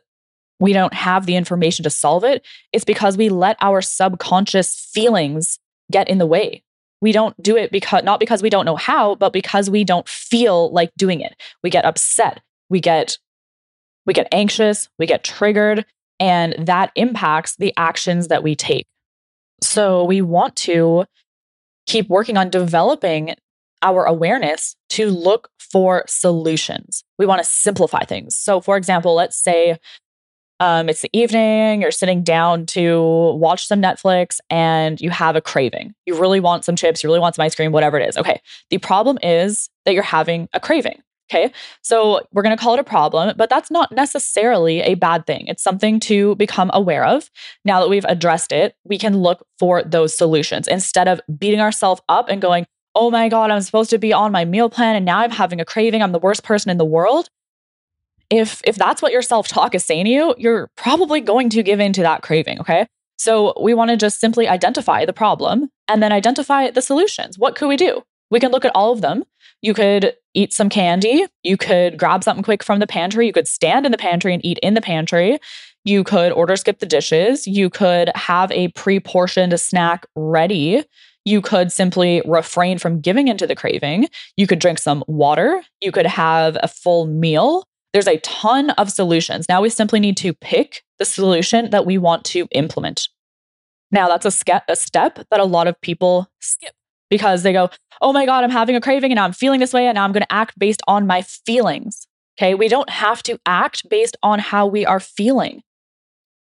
we 0.58 0.72
don't 0.72 0.92
have 0.92 1.26
the 1.26 1.36
information 1.36 1.84
to 1.84 1.90
solve 1.90 2.24
it. 2.24 2.44
It's 2.72 2.84
because 2.84 3.16
we 3.16 3.28
let 3.28 3.56
our 3.60 3.80
subconscious 3.80 4.90
feelings 4.92 5.60
get 5.92 6.08
in 6.08 6.18
the 6.18 6.26
way. 6.26 6.64
We 7.00 7.12
don't 7.12 7.40
do 7.42 7.56
it 7.56 7.70
because 7.70 8.02
not 8.02 8.20
because 8.20 8.42
we 8.42 8.50
don't 8.50 8.64
know 8.64 8.76
how, 8.76 9.14
but 9.14 9.32
because 9.32 9.70
we 9.70 9.84
don't 9.84 10.08
feel 10.08 10.72
like 10.72 10.90
doing 10.96 11.20
it. 11.20 11.34
We 11.62 11.70
get 11.70 11.84
upset. 11.84 12.40
We 12.68 12.80
get 12.80 13.18
we 14.06 14.14
get 14.14 14.28
anxious, 14.32 14.88
we 14.98 15.06
get 15.06 15.22
triggered, 15.22 15.84
and 16.18 16.54
that 16.58 16.90
impacts 16.96 17.56
the 17.56 17.74
actions 17.76 18.28
that 18.28 18.42
we 18.42 18.56
take. 18.56 18.86
So 19.62 20.04
we 20.04 20.22
want 20.22 20.56
to 20.56 21.04
keep 21.86 22.08
working 22.08 22.36
on 22.36 22.50
developing 22.50 23.34
our 23.82 24.04
awareness 24.04 24.74
to 24.90 25.10
look 25.10 25.50
for 25.58 26.04
solutions. 26.08 27.04
We 27.18 27.26
want 27.26 27.42
to 27.42 27.48
simplify 27.48 28.04
things. 28.04 28.36
So, 28.36 28.60
for 28.60 28.76
example, 28.76 29.14
let's 29.14 29.36
say 29.40 29.76
um, 30.60 30.88
it's 30.88 31.02
the 31.02 31.10
evening, 31.12 31.82
you're 31.82 31.90
sitting 31.90 32.22
down 32.22 32.66
to 32.66 33.32
watch 33.36 33.66
some 33.66 33.80
Netflix 33.80 34.38
and 34.50 35.00
you 35.00 35.10
have 35.10 35.36
a 35.36 35.40
craving. 35.40 35.94
You 36.06 36.18
really 36.18 36.40
want 36.40 36.64
some 36.64 36.76
chips, 36.76 37.02
you 37.02 37.08
really 37.08 37.20
want 37.20 37.36
some 37.36 37.44
ice 37.44 37.54
cream, 37.54 37.72
whatever 37.72 37.98
it 37.98 38.08
is. 38.08 38.16
Okay. 38.16 38.40
The 38.70 38.78
problem 38.78 39.18
is 39.22 39.70
that 39.84 39.94
you're 39.94 40.02
having 40.02 40.48
a 40.52 40.60
craving. 40.60 41.00
Okay. 41.30 41.52
So 41.82 42.22
we're 42.32 42.42
going 42.42 42.56
to 42.56 42.62
call 42.62 42.72
it 42.72 42.80
a 42.80 42.84
problem, 42.84 43.36
but 43.36 43.50
that's 43.50 43.70
not 43.70 43.92
necessarily 43.92 44.80
a 44.80 44.94
bad 44.94 45.26
thing. 45.26 45.46
It's 45.46 45.62
something 45.62 46.00
to 46.00 46.34
become 46.36 46.70
aware 46.72 47.04
of. 47.04 47.30
Now 47.66 47.80
that 47.80 47.90
we've 47.90 48.06
addressed 48.08 48.50
it, 48.50 48.74
we 48.84 48.96
can 48.96 49.18
look 49.18 49.46
for 49.58 49.82
those 49.82 50.16
solutions 50.16 50.66
instead 50.66 51.06
of 51.06 51.20
beating 51.38 51.60
ourselves 51.60 52.00
up 52.08 52.30
and 52.30 52.40
going, 52.40 52.66
oh 52.94 53.10
my 53.10 53.28
God, 53.28 53.50
I'm 53.50 53.60
supposed 53.60 53.90
to 53.90 53.98
be 53.98 54.12
on 54.12 54.32
my 54.32 54.46
meal 54.46 54.70
plan 54.70 54.96
and 54.96 55.04
now 55.04 55.18
I'm 55.18 55.30
having 55.30 55.60
a 55.60 55.66
craving. 55.66 56.02
I'm 56.02 56.12
the 56.12 56.18
worst 56.18 56.44
person 56.44 56.70
in 56.70 56.78
the 56.78 56.84
world. 56.84 57.28
If 58.30 58.60
if 58.64 58.76
that's 58.76 59.00
what 59.00 59.12
your 59.12 59.22
self-talk 59.22 59.74
is 59.74 59.84
saying 59.84 60.04
to 60.04 60.10
you, 60.10 60.34
you're 60.38 60.70
probably 60.76 61.20
going 61.20 61.48
to 61.50 61.62
give 61.62 61.80
in 61.80 61.92
to 61.94 62.02
that 62.02 62.22
craving. 62.22 62.60
Okay. 62.60 62.86
So 63.18 63.54
we 63.60 63.74
want 63.74 63.90
to 63.90 63.96
just 63.96 64.20
simply 64.20 64.46
identify 64.46 65.04
the 65.04 65.12
problem 65.12 65.70
and 65.88 66.02
then 66.02 66.12
identify 66.12 66.70
the 66.70 66.82
solutions. 66.82 67.38
What 67.38 67.56
could 67.56 67.68
we 67.68 67.76
do? 67.76 68.02
We 68.30 68.40
can 68.40 68.52
look 68.52 68.64
at 68.64 68.74
all 68.74 68.92
of 68.92 69.00
them. 69.00 69.24
You 69.62 69.74
could 69.74 70.14
eat 70.34 70.52
some 70.52 70.68
candy. 70.68 71.26
You 71.42 71.56
could 71.56 71.98
grab 71.98 72.22
something 72.22 72.44
quick 72.44 72.62
from 72.62 72.78
the 72.78 72.86
pantry. 72.86 73.26
You 73.26 73.32
could 73.32 73.48
stand 73.48 73.86
in 73.86 73.92
the 73.92 73.98
pantry 73.98 74.32
and 74.32 74.44
eat 74.44 74.58
in 74.62 74.74
the 74.74 74.80
pantry. 74.80 75.38
You 75.84 76.04
could 76.04 76.32
order 76.32 76.54
skip 76.56 76.78
the 76.78 76.86
dishes. 76.86 77.46
You 77.46 77.70
could 77.70 78.10
have 78.14 78.52
a 78.52 78.68
pre 78.68 79.00
portioned 79.00 79.58
snack 79.58 80.06
ready. 80.14 80.84
You 81.24 81.40
could 81.40 81.72
simply 81.72 82.22
refrain 82.24 82.78
from 82.78 83.00
giving 83.00 83.28
into 83.28 83.46
the 83.46 83.56
craving. 83.56 84.08
You 84.36 84.46
could 84.46 84.60
drink 84.60 84.78
some 84.78 85.02
water. 85.08 85.62
You 85.80 85.90
could 85.90 86.06
have 86.06 86.56
a 86.62 86.68
full 86.68 87.06
meal. 87.06 87.64
There's 87.92 88.08
a 88.08 88.18
ton 88.18 88.70
of 88.70 88.90
solutions. 88.90 89.46
Now 89.48 89.62
we 89.62 89.70
simply 89.70 90.00
need 90.00 90.16
to 90.18 90.34
pick 90.34 90.82
the 90.98 91.04
solution 91.04 91.70
that 91.70 91.86
we 91.86 91.98
want 91.98 92.24
to 92.26 92.46
implement. 92.52 93.08
Now, 93.90 94.08
that's 94.08 94.26
a, 94.26 94.30
ske- 94.30 94.64
a 94.68 94.76
step 94.76 95.18
that 95.30 95.40
a 95.40 95.44
lot 95.44 95.66
of 95.66 95.80
people 95.80 96.28
skip 96.40 96.74
because 97.08 97.42
they 97.42 97.52
go, 97.52 97.70
oh 98.02 98.12
my 98.12 98.26
God, 98.26 98.44
I'm 98.44 98.50
having 98.50 98.76
a 98.76 98.80
craving 98.80 99.10
and 99.10 99.20
I'm 99.20 99.32
feeling 99.32 99.60
this 99.60 99.72
way 99.72 99.86
and 99.86 99.94
now 99.94 100.04
I'm 100.04 100.12
going 100.12 100.22
to 100.22 100.32
act 100.32 100.58
based 100.58 100.82
on 100.86 101.06
my 101.06 101.22
feelings. 101.22 102.06
Okay. 102.38 102.54
We 102.54 102.68
don't 102.68 102.90
have 102.90 103.22
to 103.24 103.38
act 103.46 103.88
based 103.88 104.16
on 104.22 104.38
how 104.38 104.66
we 104.66 104.84
are 104.84 105.00
feeling. 105.00 105.62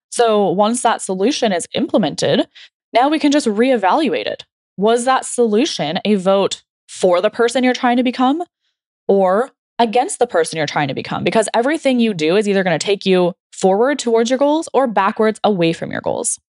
So 0.09 0.49
once 0.49 0.81
that 0.81 1.01
solution 1.01 1.51
is 1.51 1.67
implemented, 1.73 2.47
now 2.93 3.09
we 3.09 3.19
can 3.19 3.31
just 3.31 3.47
reevaluate 3.47 4.25
it. 4.25 4.45
Was 4.77 5.05
that 5.05 5.25
solution 5.25 5.99
a 6.05 6.15
vote 6.15 6.63
for 6.87 7.21
the 7.21 7.29
person 7.29 7.63
you're 7.63 7.73
trying 7.73 7.97
to 7.97 8.03
become 8.03 8.41
or 9.07 9.51
against 9.79 10.19
the 10.19 10.27
person 10.27 10.57
you're 10.57 10.65
trying 10.65 10.87
to 10.87 10.93
become? 10.93 11.23
Because 11.23 11.49
everything 11.53 11.99
you 11.99 12.13
do 12.13 12.35
is 12.35 12.47
either 12.47 12.63
going 12.63 12.77
to 12.77 12.85
take 12.85 13.05
you 13.05 13.33
forward 13.51 13.99
towards 13.99 14.29
your 14.29 14.39
goals 14.39 14.69
or 14.73 14.87
backwards 14.87 15.39
away 15.43 15.73
from 15.73 15.91
your 15.91 16.01
goals. 16.01 16.39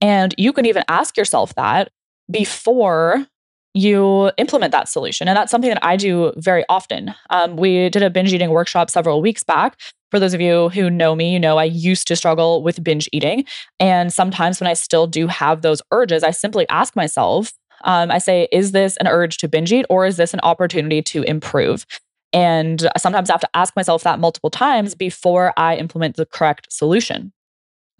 And 0.00 0.34
you 0.36 0.52
can 0.52 0.66
even 0.66 0.84
ask 0.88 1.16
yourself 1.16 1.54
that 1.54 1.90
before 2.30 3.26
you 3.74 4.30
implement 4.36 4.70
that 4.70 4.88
solution. 4.88 5.28
And 5.28 5.36
that's 5.36 5.50
something 5.50 5.70
that 5.70 5.84
I 5.84 5.96
do 5.96 6.32
very 6.36 6.64
often. 6.68 7.14
Um, 7.30 7.56
we 7.56 7.88
did 7.90 8.02
a 8.02 8.10
binge 8.10 8.32
eating 8.32 8.50
workshop 8.50 8.88
several 8.88 9.20
weeks 9.20 9.42
back. 9.42 9.80
For 10.10 10.20
those 10.20 10.32
of 10.32 10.40
you 10.40 10.68
who 10.68 10.88
know 10.88 11.16
me, 11.16 11.32
you 11.32 11.40
know 11.40 11.58
I 11.58 11.64
used 11.64 12.06
to 12.06 12.16
struggle 12.16 12.62
with 12.62 12.84
binge 12.84 13.08
eating. 13.12 13.44
And 13.80 14.12
sometimes 14.12 14.60
when 14.60 14.68
I 14.68 14.74
still 14.74 15.08
do 15.08 15.26
have 15.26 15.62
those 15.62 15.82
urges, 15.90 16.22
I 16.22 16.30
simply 16.30 16.68
ask 16.68 16.94
myself, 16.94 17.52
um, 17.82 18.12
I 18.12 18.18
say, 18.18 18.48
is 18.52 18.70
this 18.70 18.96
an 18.98 19.08
urge 19.08 19.38
to 19.38 19.48
binge 19.48 19.72
eat 19.72 19.86
or 19.90 20.06
is 20.06 20.16
this 20.16 20.32
an 20.32 20.40
opportunity 20.44 21.02
to 21.02 21.22
improve? 21.24 21.84
And 22.34 22.88
sometimes 22.98 23.30
I 23.30 23.34
have 23.34 23.40
to 23.40 23.56
ask 23.56 23.74
myself 23.76 24.02
that 24.02 24.18
multiple 24.18 24.50
times 24.50 24.94
before 24.94 25.54
I 25.56 25.76
implement 25.76 26.16
the 26.16 26.26
correct 26.26 26.70
solution. 26.72 27.32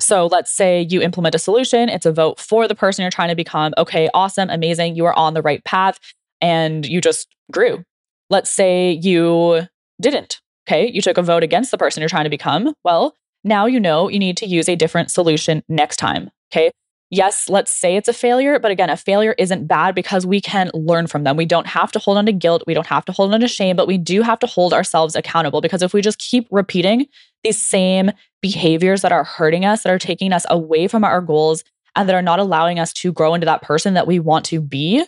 So 0.01 0.27
let's 0.27 0.51
say 0.51 0.87
you 0.91 1.01
implement 1.01 1.37
a 1.37 1.39
solution, 1.39 1.89
it's 1.89 2.05
a 2.05 2.13
vote 2.13 2.41
for 2.41 2.67
the 2.67 2.75
person 2.75 3.03
you're 3.03 3.11
trying 3.11 3.29
to 3.29 3.37
become. 3.37 3.73
Okay, 3.79 4.11
awesome, 4.13 4.51
amazing. 4.51 4.97
You 4.97 5.05
are 5.07 5.17
on 5.17 5.35
the 5.35 5.43
right 5.43 5.65
path 5.65 6.01
and 6.41 6.85
you 6.85 7.01
just 7.01 7.29
grew. 7.53 7.85
Let's 8.29 8.51
say 8.51 8.99
you 9.03 9.63
didn't. 10.01 10.41
Okay, 10.69 10.91
you 10.91 11.01
took 11.01 11.17
a 11.17 11.23
vote 11.23 11.45
against 11.45 11.71
the 11.71 11.79
person 11.79 12.01
you're 12.01 12.09
trying 12.09 12.25
to 12.25 12.31
become. 12.31 12.75
Well, 12.85 13.15
now 13.45 13.67
you 13.67 13.79
know 13.79 14.09
you 14.09 14.19
need 14.19 14.37
to 14.39 14.47
use 14.47 14.69
a 14.69 14.75
different 14.75 15.11
solution 15.11 15.63
next 15.69 15.99
time. 15.99 16.31
Okay. 16.53 16.73
Yes, 17.15 17.49
let's 17.49 17.71
say 17.71 17.95
it's 17.95 18.09
a 18.09 18.13
failure, 18.13 18.59
but 18.59 18.73
again, 18.73 18.91
a 18.91 18.97
failure 18.97 19.37
isn't 19.39 19.69
bad 19.69 19.95
because 19.95 20.27
we 20.27 20.41
can 20.41 20.69
learn 20.75 21.07
from 21.07 21.23
them. 21.23 21.37
We 21.37 21.47
don't 21.47 21.69
have 21.69 21.93
to 21.93 22.01
hold 22.01 22.19
on 22.19 22.27
to 22.27 22.33
guilt. 22.33 22.65
We 22.67 22.75
don't 22.75 22.89
have 22.89 23.05
to 23.05 23.13
hold 23.13 23.33
on 23.33 23.39
to 23.39 23.47
shame, 23.47 23.77
but 23.77 23.87
we 23.87 23.99
do 23.99 24.23
have 24.23 24.41
to 24.41 24.49
hold 24.49 24.75
ourselves 24.75 25.15
accountable 25.15 25.61
because 25.61 25.81
if 25.81 25.95
we 25.95 26.03
just 26.03 26.19
keep 26.19 26.49
repeating 26.51 27.07
these 27.45 27.63
same 27.63 28.11
behaviors 28.43 29.03
that 29.03 29.13
are 29.13 29.23
hurting 29.23 29.65
us, 29.65 29.85
that 29.85 29.93
are 29.93 29.99
taking 29.99 30.33
us 30.33 30.45
away 30.51 30.89
from 30.89 31.05
our 31.05 31.21
goals, 31.21 31.63
and 31.95 32.09
that 32.09 32.17
are 32.17 32.23
not 32.23 32.41
allowing 32.41 32.81
us 32.81 32.93
to 32.95 33.13
grow 33.13 33.33
into 33.33 33.45
that 33.45 33.63
person 33.63 33.95
that 33.95 34.09
we 34.09 34.19
want 34.19 34.45
to 34.47 34.61
be, 34.61 35.07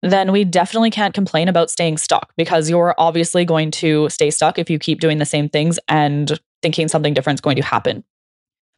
then 0.00 0.32
we 0.32 0.44
definitely 0.44 0.90
can't 0.90 1.12
complain 1.12 1.46
about 1.46 1.70
staying 1.70 1.98
stuck 1.98 2.32
because 2.38 2.70
you're 2.70 2.94
obviously 2.96 3.44
going 3.44 3.70
to 3.70 4.08
stay 4.08 4.30
stuck 4.30 4.58
if 4.58 4.70
you 4.70 4.78
keep 4.78 5.00
doing 5.00 5.18
the 5.18 5.26
same 5.26 5.50
things 5.50 5.78
and 5.88 6.40
thinking 6.62 6.88
something 6.88 7.12
different 7.12 7.36
is 7.36 7.42
going 7.42 7.56
to 7.56 7.62
happen. 7.62 8.02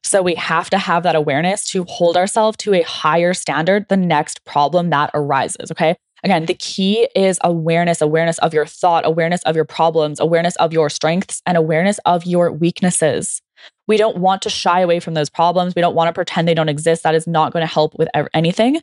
So 0.09 0.23
we 0.23 0.35
have 0.37 0.71
to 0.71 0.79
have 0.79 1.03
that 1.03 1.15
awareness 1.15 1.71
to 1.71 1.85
hold 1.85 2.17
ourselves 2.17 2.57
to 2.59 2.75
a 2.75 2.83
higher 2.83 3.35
standard 3.35 3.87
the 3.89 3.97
next 3.97 4.45
problem 4.45 4.91
that 4.91 5.11
arises. 5.15 5.71
Okay. 5.71 5.97
Again, 6.25 6.47
the 6.47 6.55
key 6.55 7.09
is 7.15 7.39
awareness, 7.45 8.01
awareness 8.01 8.39
of 8.39 8.53
your 8.53 8.67
thought, 8.67 9.07
awareness 9.07 9.43
of 9.45 9.55
your 9.55 9.65
problems, 9.65 10.19
awareness 10.19 10.57
of 10.57 10.73
your 10.73 10.91
strengths, 10.91 11.43
and 11.47 11.57
awareness 11.57 12.01
of 12.07 12.27
your 12.27 12.51
weaknesses. 12.51 13.41
We 13.87 13.97
don't 13.97 14.19
want 14.19 14.43
to 14.43 14.51
shy 14.51 14.81
away 14.81 14.99
from 14.99 15.15
those 15.15 15.31
problems. 15.31 15.75
We 15.75 15.83
don't 15.83 15.95
want 15.95 16.09
to 16.09 16.13
pretend 16.13 16.49
they 16.49 16.55
don't 16.55 16.69
exist. 16.69 17.05
That 17.05 17.15
is 17.15 17.27
not 17.27 17.53
going 17.53 17.63
to 17.63 17.73
help 17.73 17.97
with 17.99 18.09
anything. 18.35 18.81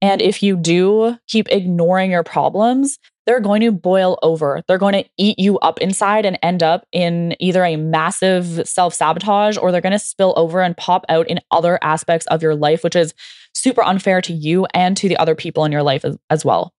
And 0.00 0.22
if 0.22 0.42
you 0.42 0.56
do 0.56 1.18
keep 1.26 1.48
ignoring 1.50 2.10
your 2.10 2.22
problems, 2.22 2.98
they're 3.28 3.40
going 3.40 3.60
to 3.60 3.70
boil 3.70 4.18
over. 4.22 4.62
They're 4.66 4.78
going 4.78 4.94
to 4.94 5.06
eat 5.18 5.38
you 5.38 5.58
up 5.58 5.78
inside 5.80 6.24
and 6.24 6.38
end 6.42 6.62
up 6.62 6.86
in 6.92 7.36
either 7.38 7.62
a 7.62 7.76
massive 7.76 8.66
self 8.66 8.94
sabotage 8.94 9.58
or 9.58 9.70
they're 9.70 9.82
going 9.82 9.92
to 9.92 9.98
spill 9.98 10.32
over 10.38 10.62
and 10.62 10.74
pop 10.74 11.04
out 11.10 11.28
in 11.28 11.38
other 11.50 11.78
aspects 11.82 12.26
of 12.28 12.42
your 12.42 12.54
life, 12.54 12.82
which 12.82 12.96
is 12.96 13.12
super 13.52 13.82
unfair 13.84 14.22
to 14.22 14.32
you 14.32 14.66
and 14.72 14.96
to 14.96 15.10
the 15.10 15.16
other 15.18 15.34
people 15.34 15.66
in 15.66 15.72
your 15.72 15.82
life 15.82 16.06
as, 16.06 16.16
as 16.30 16.42
well. 16.42 16.72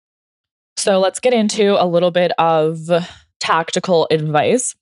So 0.76 1.00
let's 1.00 1.20
get 1.20 1.34
into 1.34 1.80
a 1.80 1.86
little 1.86 2.10
bit 2.10 2.32
of 2.40 2.80
tactical 3.40 4.08
advice. 4.10 4.76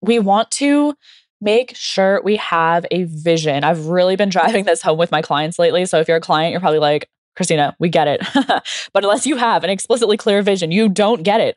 We 0.00 0.20
want 0.20 0.50
to 0.52 0.94
make 1.42 1.76
sure 1.76 2.22
we 2.24 2.36
have 2.36 2.86
a 2.90 3.04
vision. 3.04 3.62
I've 3.62 3.88
really 3.88 4.16
been 4.16 4.28
driving 4.30 4.64
this 4.64 4.80
home 4.80 4.96
with 4.96 5.12
my 5.12 5.20
clients 5.20 5.58
lately. 5.58 5.84
So 5.84 6.00
if 6.00 6.08
you're 6.08 6.16
a 6.16 6.22
client, 6.22 6.52
you're 6.52 6.60
probably 6.60 6.78
like, 6.78 7.10
Christina, 7.40 7.74
we 7.78 7.88
get 7.88 8.06
it. 8.06 8.20
but 8.92 9.02
unless 9.02 9.26
you 9.26 9.38
have 9.38 9.64
an 9.64 9.70
explicitly 9.70 10.18
clear 10.18 10.42
vision, 10.42 10.70
you 10.70 10.90
don't 10.90 11.22
get 11.22 11.40
it 11.40 11.56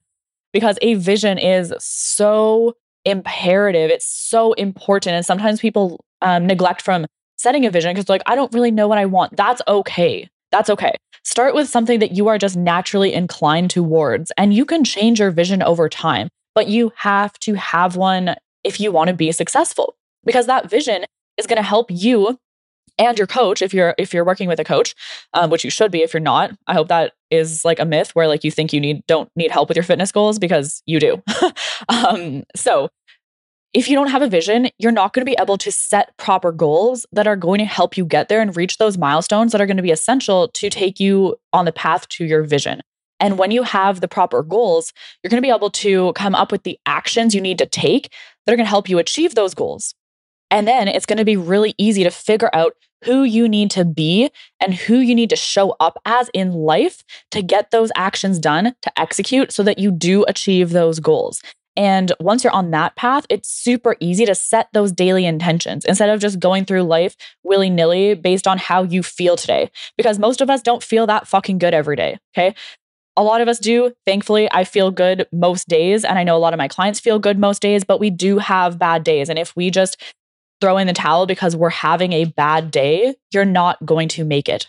because 0.54 0.80
a 0.82 0.94
vision 0.94 1.38
is 1.38 1.74
so 1.78 2.78
imperative. 3.04 3.92
It's 3.92 4.08
so 4.08 4.54
important. 4.54 5.16
And 5.18 5.26
sometimes 5.26 5.60
people 5.60 6.00
um, 6.22 6.48
neglect 6.48 6.82
from 6.82 7.06
setting 7.36 7.66
a 7.66 7.70
vision 7.70 7.92
because, 7.92 8.06
they're 8.06 8.14
like, 8.14 8.24
I 8.28 8.36
don't 8.36 8.54
really 8.54 8.72
know 8.72 8.88
what 8.88 8.98
I 8.98 9.06
want. 9.06 9.36
That's 9.36 9.62
okay. 9.68 10.30
That's 10.52 10.70
okay. 10.70 10.96
Start 11.26 11.54
with 11.54 11.68
something 11.68 12.00
that 12.00 12.14
you 12.14 12.30
are 12.30 12.38
just 12.38 12.56
naturally 12.56 13.14
inclined 13.14 13.70
towards, 13.70 14.32
and 14.38 14.54
you 14.54 14.64
can 14.64 14.86
change 14.86 15.20
your 15.20 15.32
vision 15.32 15.62
over 15.62 15.90
time. 15.90 16.30
But 16.56 16.70
you 16.70 16.94
have 16.96 17.38
to 17.40 17.56
have 17.56 17.98
one 17.98 18.36
if 18.64 18.80
you 18.80 18.94
want 18.94 19.10
to 19.10 19.14
be 19.14 19.34
successful 19.34 19.96
because 20.24 20.46
that 20.46 20.70
vision 20.70 21.04
is 21.38 21.46
going 21.46 21.58
to 21.58 21.62
help 21.62 21.88
you 21.90 22.40
and 22.98 23.18
your 23.18 23.28
coach 23.28 23.62
if 23.62 23.74
you're 23.74 23.96
if 23.98 24.14
you're 24.14 24.26
working 24.26 24.48
with 24.48 24.60
a 24.60 24.64
coach 24.64 24.96
um, 25.34 25.50
which 25.50 25.64
you 25.64 25.70
should 25.70 25.92
be 25.92 26.02
if 26.02 26.14
you're 26.14 26.22
not 26.22 26.52
i 26.68 26.74
hope 26.74 26.88
that 26.88 27.14
is 27.32 27.66
like 27.66 27.80
a 27.80 27.86
myth 27.86 28.12
where 28.14 28.28
like 28.28 28.44
you 28.44 28.52
think 28.52 28.72
you 28.74 28.80
need 28.80 29.06
don't 29.08 29.30
need 29.36 29.52
help 29.52 29.68
with 29.68 29.78
your 29.78 29.84
fitness 29.84 30.12
goals 30.12 30.40
because 30.40 30.82
you 30.86 31.00
do 31.00 31.22
um, 31.90 32.44
so 32.56 32.90
if 33.74 33.90
you 33.90 33.96
don't 33.96 34.10
have 34.10 34.22
a 34.22 34.30
vision 34.30 34.70
you're 34.78 34.92
not 34.92 35.14
going 35.14 35.22
to 35.22 35.30
be 35.30 35.38
able 35.40 35.58
to 35.58 35.72
set 35.72 36.16
proper 36.18 36.52
goals 36.52 37.06
that 37.12 37.28
are 37.28 37.36
going 37.36 37.60
to 37.60 37.66
help 37.66 37.98
you 37.98 38.06
get 38.06 38.30
there 38.30 38.42
and 38.42 38.56
reach 38.56 38.78
those 38.78 38.98
milestones 38.98 39.52
that 39.52 39.62
are 39.62 39.66
going 39.66 39.78
to 39.78 39.84
be 39.84 39.92
essential 39.92 40.50
to 40.50 40.70
take 40.70 41.00
you 41.00 41.36
on 41.52 41.66
the 41.66 41.72
path 41.72 42.08
to 42.10 42.26
your 42.26 42.44
vision 42.44 42.82
and 43.20 43.38
when 43.38 43.52
you 43.52 43.64
have 43.64 44.02
the 44.02 44.10
proper 44.10 44.44
goals, 44.44 44.92
you're 45.24 45.30
going 45.30 45.42
to 45.42 45.48
be 45.48 45.54
able 45.54 45.70
to 45.70 46.12
come 46.12 46.36
up 46.36 46.52
with 46.52 46.64
the 46.64 46.78
actions 46.86 47.34
you 47.34 47.40
need 47.40 47.58
to 47.60 47.66
take 47.66 48.12
that 48.46 48.52
are 48.52 48.58
going 48.58 48.66
to 48.66 48.70
help 48.70 48.90
you 48.90 49.00
achieve 49.00 49.36
those 49.36 49.54
goals. 49.54 49.96
And 50.54 50.68
then 50.68 50.88
it's 50.88 51.08
going 51.08 51.18
to 51.18 51.26
be 51.26 51.36
really 51.36 51.74
easy 51.80 52.04
to 52.04 52.12
figure 52.12 52.52
out 52.54 52.76
who 53.06 53.24
you 53.24 53.50
need 53.50 53.72
to 53.72 53.84
be 53.84 54.30
and 54.62 54.76
who 54.76 55.00
you 55.00 55.16
need 55.16 55.32
to 55.32 55.36
show 55.36 55.76
up 55.80 55.98
as 56.06 56.30
in 56.32 56.54
life 56.54 57.04
to 57.32 57.42
get 57.42 57.72
those 57.72 57.92
actions 57.96 58.38
done, 58.38 58.76
to 58.84 59.00
execute 59.00 59.52
so 59.52 59.64
that 59.64 59.80
you 59.80 59.92
do 59.92 60.24
achieve 60.28 60.70
those 60.70 61.00
goals. 61.00 61.42
And 61.76 62.12
once 62.20 62.44
you're 62.44 62.54
on 62.54 62.70
that 62.70 62.96
path, 62.96 63.26
it's 63.30 63.50
super 63.50 63.96
easy 64.00 64.28
to 64.28 64.36
set 64.36 64.68
those 64.74 64.92
daily 64.92 65.26
intentions 65.26 65.86
instead 65.86 66.10
of 66.10 66.20
just 66.20 66.40
going 66.40 66.66
through 66.66 66.84
life 66.84 67.18
willy 67.44 67.72
nilly 67.72 68.14
based 68.14 68.48
on 68.48 68.60
how 68.60 68.84
you 68.84 69.02
feel 69.02 69.36
today. 69.36 69.72
Because 69.98 70.20
most 70.20 70.40
of 70.40 70.52
us 70.52 70.62
don't 70.62 70.84
feel 70.84 71.08
that 71.08 71.28
fucking 71.28 71.58
good 71.58 71.74
every 71.74 71.96
day. 71.96 72.20
Okay. 72.38 72.54
A 73.18 73.24
lot 73.24 73.42
of 73.42 73.48
us 73.48 73.58
do. 73.58 73.92
Thankfully, 74.06 74.48
I 74.52 74.66
feel 74.66 74.92
good 74.92 75.26
most 75.32 75.68
days. 75.68 76.06
And 76.06 76.20
I 76.20 76.24
know 76.24 76.38
a 76.38 76.40
lot 76.40 76.54
of 76.54 76.60
my 76.60 76.68
clients 76.68 77.00
feel 77.00 77.18
good 77.18 77.40
most 77.40 77.60
days, 77.60 77.84
but 77.84 78.00
we 78.00 78.12
do 78.12 78.38
have 78.38 78.78
bad 78.78 79.04
days. 79.04 79.30
And 79.30 79.40
if 79.40 79.56
we 79.56 79.72
just 79.72 80.00
throw 80.62 80.78
in 80.78 80.88
the 80.88 80.94
towel 80.94 81.26
because 81.26 81.56
we're 81.56 81.70
having 81.70 82.14
a 82.14 82.26
bad 82.26 82.72
day, 82.72 83.16
you're 83.32 83.46
not 83.46 83.84
going 83.86 84.08
to 84.10 84.24
make 84.24 84.48
it. 84.48 84.68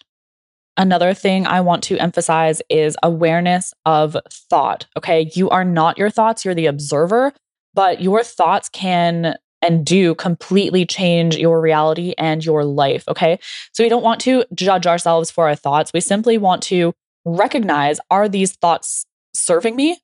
Another 0.77 1.15
thing 1.15 1.47
I 1.47 1.61
want 1.61 1.85
to 1.85 1.99
emphasize 1.99 2.61
is 2.69 2.97
awareness 3.03 3.73
of 3.87 4.17
thought. 4.29 4.87
Okay. 4.97 5.31
You 5.35 5.49
are 5.51 5.65
not 5.65 5.99
your 5.99 6.11
thoughts, 6.11 6.45
you're 6.45 6.55
the 6.55 6.67
observer, 6.67 7.33
but 7.75 8.01
your 8.01 8.25
thoughts 8.25 8.69
can 8.69 9.37
and 9.63 9.87
do 9.87 10.15
completely 10.17 10.85
change 10.85 11.37
your 11.37 11.61
reality 11.61 12.13
and 12.19 12.45
your 12.45 12.65
life. 12.65 13.05
Okay. 13.09 13.39
So 13.73 13.83
we 13.83 13.89
don't 13.89 14.03
want 14.03 14.21
to 14.23 14.45
judge 14.53 14.87
ourselves 14.87 15.31
for 15.31 15.49
our 15.49 15.57
thoughts. 15.57 15.93
We 15.93 16.01
simply 16.01 16.39
want 16.39 16.63
to 16.65 16.93
recognize 17.25 17.99
are 18.11 18.29
these 18.29 18.53
thoughts 18.53 19.07
serving 19.33 19.77
me 19.77 19.99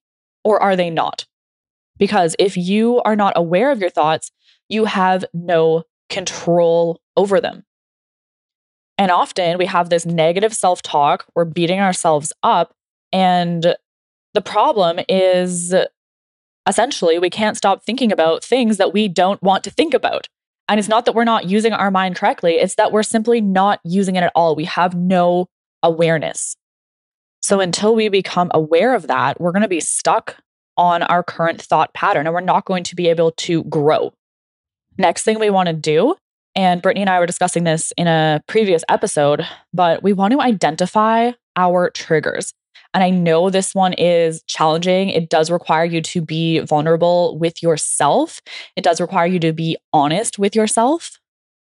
or 0.44 0.62
are 0.62 0.76
they 0.76 0.88
not? 0.88 1.26
Because 1.98 2.34
if 2.38 2.56
you 2.56 3.02
are 3.02 3.16
not 3.16 3.34
aware 3.36 3.70
of 3.70 3.80
your 3.80 3.90
thoughts, 3.90 4.30
you 4.70 4.86
have 4.86 5.24
no 5.34 5.84
control 6.08 7.00
over 7.16 7.40
them. 7.40 7.64
And 8.98 9.10
often 9.10 9.56
we 9.56 9.66
have 9.66 9.88
this 9.88 10.04
negative 10.04 10.54
self 10.54 10.82
talk, 10.82 11.26
we're 11.34 11.44
beating 11.44 11.80
ourselves 11.80 12.32
up. 12.42 12.74
And 13.12 13.74
the 14.34 14.42
problem 14.42 15.00
is 15.08 15.74
essentially 16.68 17.18
we 17.18 17.30
can't 17.30 17.56
stop 17.56 17.82
thinking 17.82 18.12
about 18.12 18.44
things 18.44 18.76
that 18.76 18.92
we 18.92 19.08
don't 19.08 19.42
want 19.42 19.64
to 19.64 19.70
think 19.70 19.94
about. 19.94 20.28
And 20.68 20.78
it's 20.78 20.88
not 20.88 21.04
that 21.06 21.14
we're 21.14 21.24
not 21.24 21.48
using 21.48 21.72
our 21.72 21.90
mind 21.90 22.16
correctly, 22.16 22.54
it's 22.54 22.76
that 22.76 22.92
we're 22.92 23.02
simply 23.02 23.40
not 23.40 23.80
using 23.84 24.16
it 24.16 24.22
at 24.22 24.32
all. 24.34 24.54
We 24.54 24.66
have 24.66 24.94
no 24.94 25.48
awareness. 25.82 26.56
So 27.42 27.58
until 27.58 27.94
we 27.94 28.08
become 28.08 28.50
aware 28.52 28.94
of 28.94 29.06
that, 29.06 29.40
we're 29.40 29.52
going 29.52 29.62
to 29.62 29.68
be 29.68 29.80
stuck 29.80 30.36
on 30.76 31.02
our 31.02 31.22
current 31.22 31.60
thought 31.60 31.92
pattern 31.94 32.26
and 32.26 32.34
we're 32.34 32.40
not 32.40 32.66
going 32.66 32.84
to 32.84 32.94
be 32.94 33.08
able 33.08 33.32
to 33.32 33.64
grow. 33.64 34.12
Next 35.00 35.22
thing 35.22 35.38
we 35.38 35.48
want 35.48 35.68
to 35.68 35.72
do, 35.72 36.14
and 36.54 36.82
Brittany 36.82 37.00
and 37.00 37.08
I 37.08 37.18
were 37.20 37.26
discussing 37.26 37.64
this 37.64 37.90
in 37.96 38.06
a 38.06 38.42
previous 38.46 38.84
episode, 38.86 39.46
but 39.72 40.02
we 40.02 40.12
want 40.12 40.32
to 40.32 40.42
identify 40.42 41.30
our 41.56 41.88
triggers. 41.88 42.52
And 42.92 43.02
I 43.02 43.08
know 43.08 43.48
this 43.48 43.74
one 43.74 43.94
is 43.94 44.42
challenging. 44.46 45.08
It 45.08 45.30
does 45.30 45.50
require 45.50 45.86
you 45.86 46.02
to 46.02 46.20
be 46.20 46.58
vulnerable 46.58 47.38
with 47.38 47.62
yourself. 47.62 48.42
It 48.76 48.84
does 48.84 49.00
require 49.00 49.24
you 49.24 49.38
to 49.38 49.54
be 49.54 49.78
honest 49.94 50.38
with 50.38 50.54
yourself. 50.54 51.18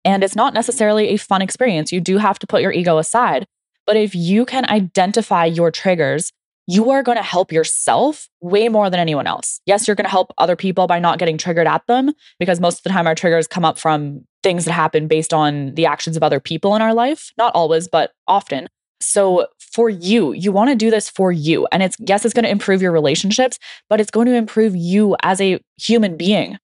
And 0.04 0.22
it's 0.22 0.36
not 0.36 0.54
necessarily 0.54 1.08
a 1.08 1.16
fun 1.16 1.42
experience. 1.42 1.90
You 1.90 2.00
do 2.00 2.18
have 2.18 2.38
to 2.38 2.46
put 2.46 2.62
your 2.62 2.70
ego 2.70 2.98
aside. 2.98 3.48
But 3.84 3.96
if 3.96 4.14
you 4.14 4.44
can 4.44 4.64
identify 4.70 5.44
your 5.44 5.72
triggers, 5.72 6.30
you 6.66 6.90
are 6.90 7.02
going 7.02 7.16
to 7.16 7.23
help 7.23 7.52
yourself 7.52 8.28
way 8.40 8.68
more 8.68 8.88
than 8.88 9.00
anyone 9.00 9.26
else. 9.26 9.61
Yes, 9.66 9.87
you're 9.87 9.94
going 9.94 10.06
to 10.06 10.11
help 10.11 10.33
other 10.38 10.56
people 10.56 10.87
by 10.87 10.99
not 10.99 11.18
getting 11.18 11.37
triggered 11.37 11.66
at 11.66 11.87
them 11.87 12.12
because 12.38 12.61
most 12.61 12.78
of 12.78 12.83
the 12.85 12.90
time 12.90 13.06
our 13.06 13.14
triggers 13.14 13.47
come 13.47 13.64
up 13.64 13.78
from 13.78 14.25
things 14.42 14.64
that 14.64 14.73
happen 14.73 15.06
based 15.06 15.35
on 15.35 15.75
the 15.75 15.87
actions 15.87 16.16
of 16.16 16.23
other 16.23 16.40
people 16.40 16.75
in 16.75 16.83
our 16.83 16.94
life. 16.94 17.33
Not 17.37 17.54
always, 17.54 17.88
but 17.88 18.12
often. 18.26 18.68
So 19.00 19.47
for 19.59 19.90
you, 19.90 20.33
you 20.33 20.52
want 20.52 20.71
to 20.71 20.76
do 20.76 20.90
this 20.90 21.11
for 21.11 21.33
you. 21.33 21.66
And 21.71 21.83
it's, 21.83 21.97
yes, 21.99 22.25
it's 22.25 22.35
going 22.35 22.44
to 22.44 22.50
improve 22.50 22.80
your 22.80 22.92
relationships, 22.92 23.59
but 23.90 24.00
it's 24.00 24.11
going 24.11 24.26
to 24.26 24.35
improve 24.35 24.75
you 24.75 25.16
as 25.23 25.40
a 25.40 25.61
human 25.76 26.16
being. 26.16 26.59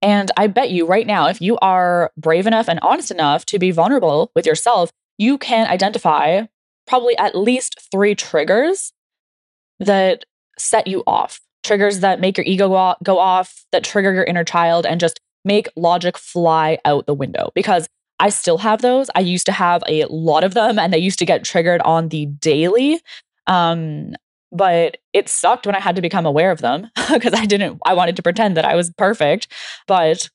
And 0.00 0.30
I 0.36 0.46
bet 0.46 0.70
you 0.70 0.86
right 0.86 1.06
now, 1.06 1.28
if 1.28 1.40
you 1.40 1.58
are 1.58 2.10
brave 2.16 2.46
enough 2.46 2.68
and 2.68 2.78
honest 2.80 3.10
enough 3.10 3.44
to 3.46 3.58
be 3.58 3.70
vulnerable 3.70 4.30
with 4.34 4.46
yourself, 4.46 4.90
you 5.18 5.38
can 5.38 5.66
identify 5.66 6.42
probably 6.86 7.16
at 7.18 7.34
least 7.34 7.80
three 7.90 8.14
triggers 8.14 8.92
that 9.80 10.24
set 10.58 10.86
you 10.86 11.02
off, 11.06 11.40
triggers 11.62 12.00
that 12.00 12.20
make 12.20 12.36
your 12.36 12.46
ego 12.46 12.94
go 13.02 13.18
off, 13.18 13.64
that 13.72 13.84
trigger 13.84 14.12
your 14.12 14.24
inner 14.24 14.44
child, 14.44 14.86
and 14.86 15.00
just 15.00 15.20
make 15.44 15.68
logic 15.76 16.16
fly 16.16 16.78
out 16.84 17.06
the 17.06 17.14
window. 17.14 17.50
Because 17.54 17.88
I 18.20 18.28
still 18.28 18.58
have 18.58 18.80
those. 18.82 19.10
I 19.14 19.20
used 19.20 19.46
to 19.46 19.52
have 19.52 19.82
a 19.88 20.04
lot 20.06 20.44
of 20.44 20.54
them 20.54 20.78
and 20.78 20.92
they 20.92 20.98
used 20.98 21.18
to 21.18 21.26
get 21.26 21.44
triggered 21.44 21.80
on 21.82 22.08
the 22.08 22.26
daily. 22.26 23.00
Um, 23.46 24.14
but 24.52 24.98
it 25.12 25.28
sucked 25.28 25.66
when 25.66 25.74
I 25.74 25.80
had 25.80 25.96
to 25.96 26.02
become 26.02 26.24
aware 26.24 26.50
of 26.50 26.60
them 26.60 26.88
because 27.12 27.34
I 27.34 27.44
didn't, 27.44 27.80
I 27.84 27.94
wanted 27.94 28.16
to 28.16 28.22
pretend 28.22 28.56
that 28.56 28.64
I 28.64 28.76
was 28.76 28.90
perfect. 28.96 29.48
But 29.86 30.30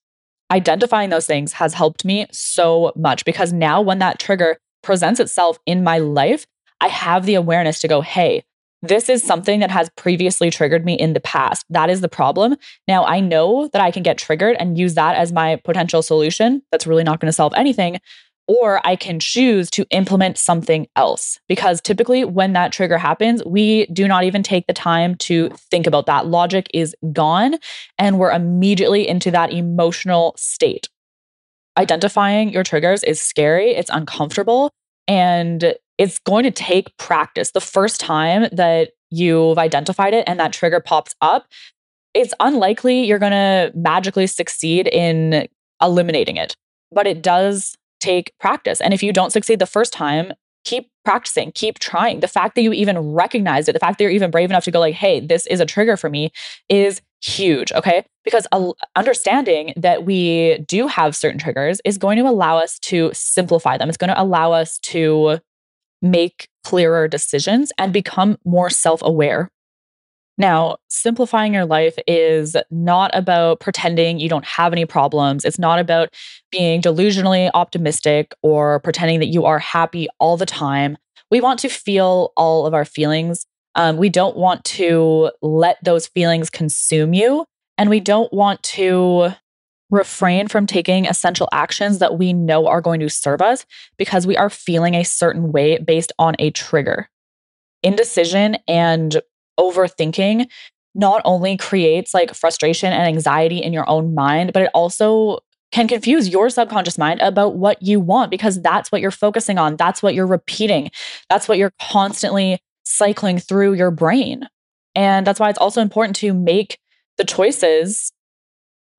identifying 0.51 1.10
those 1.10 1.25
things 1.25 1.53
has 1.53 1.74
helped 1.74 2.03
me 2.03 2.27
so 2.31 2.91
much 2.96 3.24
because 3.24 3.53
now 3.53 3.81
when 3.81 4.00
that 4.00 4.19
trigger 4.19 4.58
presents 4.81 5.19
itself 5.19 5.58
in 5.65 5.84
my 5.84 6.00
life, 6.00 6.46
I 6.81 6.88
have 6.88 7.25
the 7.25 7.36
awareness 7.36 7.79
to 7.81 7.88
go, 7.88 8.01
hey, 8.01 8.43
this 8.81 9.09
is 9.09 9.21
something 9.24 9.59
that 9.59 9.71
has 9.71 9.89
previously 9.98 10.50
triggered 10.50 10.86
me 10.86 10.93
in 10.93 11.13
the 11.13 11.19
past. 11.19 11.65
That 11.69 11.89
is 11.89 12.01
the 12.01 12.09
problem. 12.09 12.55
Now 12.88 13.05
I 13.05 13.19
know 13.19 13.69
that 13.74 13.81
I 13.81 13.91
can 13.91 14.03
get 14.03 14.17
triggered 14.17 14.55
and 14.59 14.77
use 14.77 14.93
that 14.95 15.15
as 15.15 15.31
my 15.31 15.57
potential 15.57 16.01
solution. 16.01 16.62
That's 16.71 16.88
really 16.88 17.03
not 17.03 17.19
going 17.19 17.27
to 17.27 17.33
solve 17.33 17.54
anything. 17.56 17.99
Or 18.47 18.82
I 18.84 18.95
can 18.95 19.19
choose 19.19 19.69
to 19.71 19.86
implement 19.91 20.38
something 20.39 20.88
else. 20.95 21.39
Because 21.47 21.82
typically, 21.82 22.25
when 22.25 22.54
that 22.54 22.71
trigger 22.71 22.97
happens, 22.97 23.43
we 23.45 23.86
do 23.88 24.08
not 24.08 24.23
even 24.23 24.41
take 24.41 24.65
the 24.65 24.73
time 24.73 25.13
to 25.17 25.49
think 25.69 25.86
about 25.86 26.08
that. 26.08 26.25
Logic 26.25 26.67
is 26.73 26.95
gone, 27.13 27.58
and 27.99 28.17
we're 28.17 28.32
immediately 28.32 29.08
into 29.08 29.30
that 29.30 29.54
emotional 29.54 30.34
state. 30.36 30.89
Identifying 31.77 32.49
your 32.49 32.63
triggers 32.63 33.04
is 33.04 33.21
scary, 33.21 33.75
it's 33.75 33.91
uncomfortable, 33.93 34.71
and 35.08 35.75
it's 35.99 36.17
going 36.17 36.43
to 36.43 36.51
take 36.51 36.97
practice. 36.97 37.51
The 37.51 37.62
first 37.62 37.99
time 37.99 38.47
that 38.51 38.93
you've 39.12 39.59
identified 39.59 40.15
it 40.15 40.23
and 40.25 40.39
that 40.39 40.53
trigger 40.53 40.79
pops 40.79 41.13
up, 41.21 41.45
it's 42.15 42.33
unlikely 42.39 43.03
you're 43.03 43.19
going 43.19 43.33
to 43.33 43.71
magically 43.75 44.25
succeed 44.25 44.88
in 44.88 45.47
eliminating 45.81 46.38
it, 46.38 46.55
but 46.91 47.05
it 47.05 47.21
does 47.21 47.75
take 47.99 48.33
practice. 48.39 48.81
And 48.81 48.93
if 48.93 49.03
you 49.03 49.13
don't 49.13 49.31
succeed 49.31 49.59
the 49.59 49.65
first 49.65 49.93
time, 49.93 50.31
keep 50.65 50.89
practicing, 51.05 51.51
keep 51.51 51.79
trying. 51.79 52.21
The 52.21 52.27
fact 52.27 52.55
that 52.55 52.62
you 52.62 52.71
even 52.73 52.97
recognize 53.13 53.67
it, 53.67 53.73
the 53.73 53.79
fact 53.79 53.97
that 53.97 54.03
you're 54.03 54.12
even 54.12 54.31
brave 54.31 54.49
enough 54.49 54.65
to 54.65 54.71
go 54.71 54.79
like, 54.79 54.95
"Hey, 54.95 55.19
this 55.19 55.45
is 55.47 55.59
a 55.59 55.65
trigger 55.65 55.97
for 55.97 56.09
me," 56.09 56.31
is 56.69 57.01
huge, 57.21 57.71
okay? 57.73 58.05
Because 58.23 58.47
understanding 58.95 59.73
that 59.75 60.05
we 60.05 60.59
do 60.67 60.88
have 60.88 61.15
certain 61.15 61.39
triggers 61.39 61.81
is 61.85 61.97
going 61.97 62.17
to 62.17 62.27
allow 62.27 62.57
us 62.57 62.79
to 62.79 63.09
simplify 63.13 63.77
them. 63.77 63.89
It's 63.89 63.97
going 63.97 64.13
to 64.13 64.21
allow 64.21 64.51
us 64.51 64.79
to 64.79 65.39
make 66.01 66.49
clearer 66.63 67.07
decisions 67.07 67.71
and 67.77 67.93
become 67.93 68.38
more 68.45 68.69
self 68.69 69.01
aware. 69.01 69.49
Now, 70.38 70.77
simplifying 70.88 71.53
your 71.53 71.65
life 71.65 71.97
is 72.07 72.55
not 72.71 73.12
about 73.13 73.59
pretending 73.59 74.19
you 74.19 74.29
don't 74.29 74.45
have 74.45 74.71
any 74.71 74.85
problems. 74.85 75.43
It's 75.43 75.59
not 75.59 75.79
about 75.79 76.13
being 76.49 76.81
delusionally 76.81 77.51
optimistic 77.53 78.33
or 78.41 78.79
pretending 78.79 79.19
that 79.19 79.27
you 79.27 79.43
are 79.43 79.59
happy 79.59 80.07
all 80.17 80.38
the 80.38 80.45
time. 80.45 80.97
We 81.29 81.41
want 81.41 81.59
to 81.59 81.69
feel 81.69 82.31
all 82.38 82.65
of 82.65 82.73
our 82.73 82.85
feelings. 82.85 83.45
Um, 83.75 83.97
we 83.97 84.07
don't 84.07 84.38
want 84.38 84.63
to 84.65 85.31
let 85.41 85.77
those 85.83 86.07
feelings 86.07 86.49
consume 86.49 87.13
you. 87.13 87.45
And 87.77 87.89
we 87.89 87.99
don't 87.99 88.31
want 88.31 88.63
to 88.63 89.33
refrain 89.89 90.47
from 90.47 90.65
taking 90.65 91.06
essential 91.06 91.49
actions 91.52 91.99
that 91.99 92.17
we 92.17 92.34
know 92.34 92.67
are 92.67 92.82
going 92.82 92.99
to 92.99 93.10
serve 93.10 93.41
us 93.41 93.65
because 93.97 94.28
we 94.28 94.38
are 94.38 94.49
feeling 94.49 94.93
a 94.93 95.04
certain 95.04 95.52
way 95.52 95.78
based 95.78 96.12
on 96.19 96.36
a 96.39 96.52
trigger. 96.52 97.10
Indecision 97.82 98.58
and 98.67 99.21
overthinking 99.60 100.47
not 100.95 101.21
only 101.25 101.58
creates 101.58 102.13
like 102.13 102.34
frustration 102.34 102.91
and 102.91 103.04
anxiety 103.04 103.58
in 103.58 103.73
your 103.73 103.89
own 103.89 104.13
mind, 104.13 104.54
but 104.54 104.63
it 104.63 104.71
also 104.73 105.39
can 105.71 105.88
confuse 105.88 106.30
your 106.30 106.49
subconscious 106.49 106.97
mind 106.97 107.21
about 107.21 107.56
what 107.56 107.82
you 107.82 107.99
want 107.99 108.32
because 108.32 108.62
that's 108.62 108.91
what 108.91 109.02
you're 109.02 109.12
focusing 109.12 109.58
on. 109.58 109.75
That's 109.75 110.02
what 110.02 110.15
you're 110.15 110.28
repeating. 110.28 110.89
That's 111.30 111.47
what 111.47 111.58
you're 111.58 111.73
constantly 111.80 112.60
cycling 112.84 113.38
through 113.38 113.73
your 113.73 113.91
brain. 113.91 114.47
And 114.95 115.28
that's 115.28 115.39
why 115.39 115.49
it's 115.49 115.60
also 115.60 115.82
important 115.82 116.15
to 116.17 116.34
make 116.34 116.80
the 117.17 117.23
choices 117.23 118.12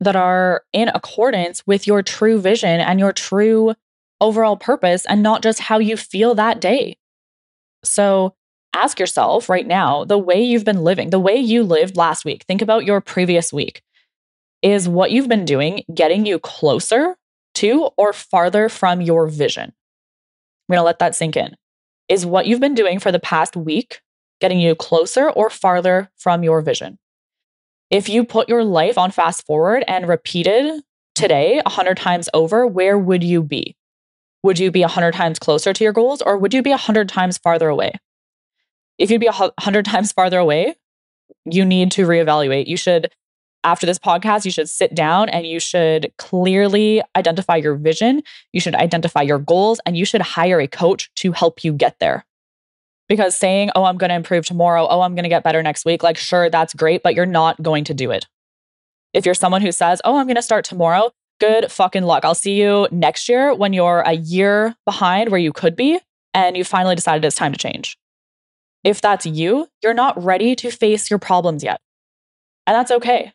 that 0.00 0.16
are 0.16 0.62
in 0.72 0.88
accordance 0.88 1.66
with 1.66 1.86
your 1.86 2.02
true 2.02 2.40
vision 2.40 2.80
and 2.80 2.98
your 2.98 3.12
true 3.12 3.74
overall 4.20 4.56
purpose 4.56 5.04
and 5.06 5.22
not 5.22 5.42
just 5.42 5.60
how 5.60 5.78
you 5.78 5.96
feel 5.96 6.34
that 6.34 6.60
day. 6.60 6.96
So 7.84 8.34
ask 8.74 8.98
yourself 8.98 9.48
right 9.48 9.66
now 9.66 10.04
the 10.04 10.18
way 10.18 10.42
you've 10.42 10.64
been 10.64 10.84
living, 10.84 11.10
the 11.10 11.18
way 11.18 11.36
you 11.36 11.62
lived 11.62 11.96
last 11.96 12.24
week, 12.24 12.44
think 12.44 12.62
about 12.62 12.84
your 12.84 13.00
previous 13.00 13.52
week. 13.52 13.82
Is 14.62 14.88
what 14.88 15.10
you've 15.10 15.28
been 15.28 15.46
doing 15.46 15.84
getting 15.94 16.26
you 16.26 16.38
closer 16.38 17.16
to 17.54 17.90
or 17.96 18.12
farther 18.12 18.68
from 18.68 19.00
your 19.00 19.26
vision? 19.26 19.72
I'm 20.68 20.74
going 20.74 20.80
to 20.80 20.84
let 20.84 20.98
that 20.98 21.14
sink 21.16 21.36
in. 21.36 21.56
Is 22.08 22.26
what 22.26 22.46
you've 22.46 22.60
been 22.60 22.74
doing 22.74 22.98
for 22.98 23.10
the 23.10 23.18
past 23.18 23.56
week 23.56 24.00
getting 24.40 24.60
you 24.60 24.74
closer 24.74 25.30
or 25.30 25.48
farther 25.50 26.10
from 26.16 26.42
your 26.42 26.60
vision? 26.60 26.98
If 27.90 28.08
you 28.08 28.24
put 28.24 28.48
your 28.48 28.62
life 28.62 28.96
on 28.96 29.10
fast 29.10 29.44
forward 29.44 29.82
and 29.88 30.06
repeated 30.06 30.80
today 31.16 31.56
100 31.66 31.96
times 31.96 32.28
over, 32.32 32.64
where 32.64 32.96
would 32.96 33.24
you 33.24 33.42
be? 33.42 33.76
Would 34.44 34.60
you 34.60 34.70
be 34.70 34.82
100 34.82 35.12
times 35.12 35.40
closer 35.40 35.72
to 35.72 35.84
your 35.84 35.92
goals 35.92 36.22
or 36.22 36.38
would 36.38 36.54
you 36.54 36.62
be 36.62 36.70
100 36.70 37.08
times 37.08 37.36
farther 37.36 37.68
away? 37.68 37.92
If 38.96 39.10
you'd 39.10 39.20
be 39.20 39.26
100 39.26 39.84
times 39.86 40.12
farther 40.12 40.38
away, 40.38 40.76
you 41.44 41.64
need 41.64 41.90
to 41.92 42.06
reevaluate. 42.06 42.68
You 42.68 42.76
should, 42.76 43.10
after 43.64 43.86
this 43.86 43.98
podcast, 43.98 44.44
you 44.44 44.52
should 44.52 44.68
sit 44.68 44.94
down 44.94 45.28
and 45.28 45.44
you 45.44 45.58
should 45.58 46.12
clearly 46.16 47.02
identify 47.16 47.56
your 47.56 47.74
vision. 47.74 48.22
You 48.52 48.60
should 48.60 48.76
identify 48.76 49.22
your 49.22 49.40
goals 49.40 49.80
and 49.84 49.96
you 49.96 50.04
should 50.04 50.22
hire 50.22 50.60
a 50.60 50.68
coach 50.68 51.10
to 51.16 51.32
help 51.32 51.64
you 51.64 51.72
get 51.72 51.98
there. 51.98 52.24
Because 53.10 53.36
saying, 53.36 53.70
oh, 53.74 53.84
I'm 53.84 53.98
going 53.98 54.10
to 54.10 54.14
improve 54.14 54.46
tomorrow, 54.46 54.86
oh, 54.88 55.00
I'm 55.00 55.16
going 55.16 55.24
to 55.24 55.28
get 55.28 55.42
better 55.42 55.64
next 55.64 55.84
week, 55.84 56.04
like, 56.04 56.16
sure, 56.16 56.48
that's 56.48 56.72
great, 56.72 57.02
but 57.02 57.16
you're 57.16 57.26
not 57.26 57.60
going 57.60 57.82
to 57.84 57.92
do 57.92 58.12
it. 58.12 58.26
If 59.12 59.26
you're 59.26 59.34
someone 59.34 59.62
who 59.62 59.72
says, 59.72 60.00
oh, 60.04 60.16
I'm 60.16 60.26
going 60.26 60.36
to 60.36 60.42
start 60.42 60.64
tomorrow, 60.64 61.10
good 61.40 61.72
fucking 61.72 62.04
luck. 62.04 62.24
I'll 62.24 62.36
see 62.36 62.60
you 62.60 62.86
next 62.92 63.28
year 63.28 63.52
when 63.52 63.72
you're 63.72 64.02
a 64.06 64.12
year 64.12 64.76
behind 64.84 65.30
where 65.30 65.40
you 65.40 65.52
could 65.52 65.74
be 65.74 65.98
and 66.34 66.56
you 66.56 66.62
finally 66.62 66.94
decided 66.94 67.24
it's 67.24 67.34
time 67.34 67.50
to 67.50 67.58
change. 67.58 67.98
If 68.84 69.00
that's 69.00 69.26
you, 69.26 69.66
you're 69.82 69.92
not 69.92 70.22
ready 70.22 70.54
to 70.54 70.70
face 70.70 71.10
your 71.10 71.18
problems 71.18 71.64
yet. 71.64 71.80
And 72.64 72.76
that's 72.76 72.92
okay. 72.92 73.32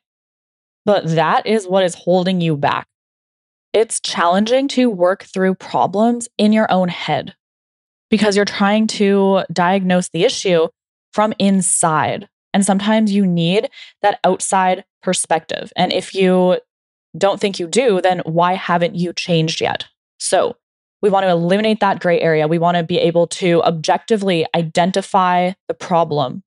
But 0.85 1.05
that 1.09 1.45
is 1.45 1.67
what 1.67 1.83
is 1.83 1.95
holding 1.95 2.39
you 2.39 2.55
back. 2.55 2.87
It's 3.73 3.99
challenging 3.99 4.69
to 4.69 4.89
work 4.89 5.23
through 5.23 5.55
problems 5.55 6.29
in 6.37 6.53
your 6.53 6.71
own 6.71 6.87
head 6.87 7.35
because 8.09 8.35
you're 8.35 8.45
trying 8.45 8.87
to 8.87 9.43
diagnose 9.51 10.09
the 10.09 10.23
issue 10.23 10.67
from 11.13 11.33
inside. 11.39 12.27
And 12.53 12.65
sometimes 12.65 13.11
you 13.11 13.25
need 13.25 13.69
that 14.01 14.19
outside 14.23 14.85
perspective. 15.03 15.71
And 15.75 15.91
if 15.91 16.13
you 16.13 16.59
don't 17.17 17.39
think 17.39 17.59
you 17.59 17.67
do, 17.67 18.01
then 18.01 18.19
why 18.25 18.53
haven't 18.53 18.95
you 18.95 19.13
changed 19.13 19.61
yet? 19.61 19.85
So, 20.19 20.55
we 21.01 21.09
want 21.09 21.25
to 21.25 21.29
eliminate 21.29 21.81
that 21.81 21.99
gray 21.99 22.19
area. 22.19 22.47
We 22.47 22.57
want 22.57 22.77
to 22.77 22.83
be 22.83 22.97
able 22.97 23.27
to 23.27 23.61
objectively 23.61 24.45
identify 24.55 25.51
the 25.67 25.73
problem, 25.75 26.41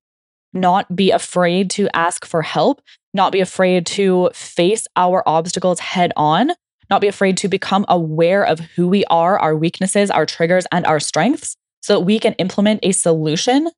not 0.51 0.93
be 0.93 1.11
afraid 1.11 1.69
to 1.71 1.87
ask 1.93 2.25
for 2.25 2.41
help, 2.41 2.81
not 3.13 3.31
be 3.31 3.39
afraid 3.39 3.85
to 3.85 4.29
face 4.33 4.85
our 4.97 5.23
obstacles 5.25 5.79
head 5.79 6.11
on, 6.17 6.51
not 6.89 7.01
be 7.01 7.07
afraid 7.07 7.37
to 7.37 7.47
become 7.47 7.85
aware 7.87 8.43
of 8.43 8.59
who 8.59 8.87
we 8.87 9.05
are, 9.05 9.37
our 9.37 9.55
weaknesses, 9.55 10.09
our 10.09 10.25
triggers, 10.25 10.65
and 10.71 10.85
our 10.85 10.99
strengths, 10.99 11.55
so 11.81 11.93
that 11.93 12.05
we 12.05 12.19
can 12.19 12.33
implement 12.33 12.79
a 12.83 12.91
solution 12.91 13.69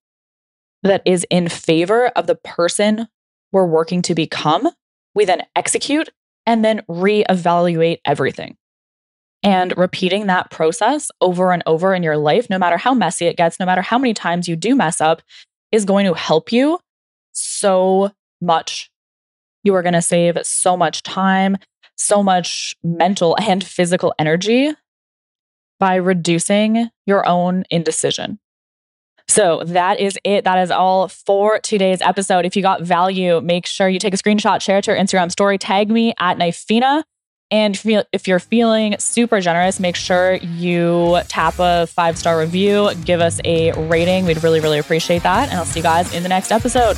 that 0.83 1.01
is 1.05 1.25
in 1.29 1.47
favor 1.47 2.07
of 2.07 2.27
the 2.27 2.35
person 2.35 3.07
we're 3.51 3.65
working 3.65 4.01
to 4.03 4.15
become. 4.15 4.69
We 5.13 5.25
then 5.25 5.43
execute 5.55 6.09
and 6.45 6.65
then 6.65 6.81
reevaluate 6.89 7.99
everything. 8.05 8.57
And 9.43 9.75
repeating 9.77 10.27
that 10.27 10.51
process 10.51 11.09
over 11.19 11.51
and 11.51 11.63
over 11.65 11.93
in 11.93 12.03
your 12.03 12.17
life, 12.17 12.49
no 12.49 12.59
matter 12.59 12.77
how 12.77 12.93
messy 12.93 13.25
it 13.25 13.37
gets, 13.37 13.59
no 13.59 13.65
matter 13.65 13.81
how 13.81 13.97
many 13.97 14.13
times 14.13 14.47
you 14.47 14.55
do 14.55 14.75
mess 14.75 15.01
up, 15.01 15.21
is 15.71 15.85
going 15.85 16.05
to 16.05 16.13
help 16.13 16.51
you 16.51 16.79
so 17.31 18.11
much. 18.39 18.89
You 19.63 19.75
are 19.75 19.81
going 19.81 19.93
to 19.93 20.01
save 20.01 20.37
so 20.43 20.77
much 20.77 21.03
time, 21.03 21.57
so 22.01 22.23
much 22.23 22.75
mental 22.83 23.37
and 23.41 23.63
physical 23.63 24.13
energy 24.19 24.73
by 25.79 25.95
reducing 25.95 26.89
your 27.05 27.27
own 27.27 27.63
indecision. 27.69 28.39
So 29.27 29.63
that 29.65 29.99
is 29.99 30.19
it. 30.23 30.43
That 30.43 30.59
is 30.59 30.71
all 30.71 31.07
for 31.07 31.59
today's 31.59 32.01
episode. 32.01 32.45
If 32.45 32.55
you 32.55 32.61
got 32.61 32.81
value, 32.81 33.39
make 33.39 33.65
sure 33.65 33.87
you 33.87 33.97
take 33.97 34.13
a 34.13 34.17
screenshot, 34.17 34.61
share 34.61 34.79
it 34.79 34.83
to 34.83 34.91
your 34.91 34.99
Instagram 34.99 35.31
story, 35.31 35.57
tag 35.57 35.89
me 35.89 36.13
at 36.19 36.37
Knifina. 36.37 37.03
And 37.49 37.79
if 38.13 38.27
you're 38.27 38.39
feeling 38.39 38.95
super 38.99 39.41
generous, 39.41 39.79
make 39.79 39.95
sure 39.95 40.35
you 40.35 41.19
tap 41.27 41.55
a 41.59 41.87
five 41.87 42.17
star 42.17 42.39
review, 42.39 42.91
give 43.03 43.19
us 43.19 43.41
a 43.43 43.71
rating. 43.73 44.25
We'd 44.25 44.43
really, 44.43 44.59
really 44.59 44.79
appreciate 44.79 45.23
that. 45.23 45.49
And 45.49 45.57
I'll 45.57 45.65
see 45.65 45.79
you 45.79 45.83
guys 45.83 46.13
in 46.13 46.23
the 46.23 46.29
next 46.29 46.51
episode. 46.51 46.97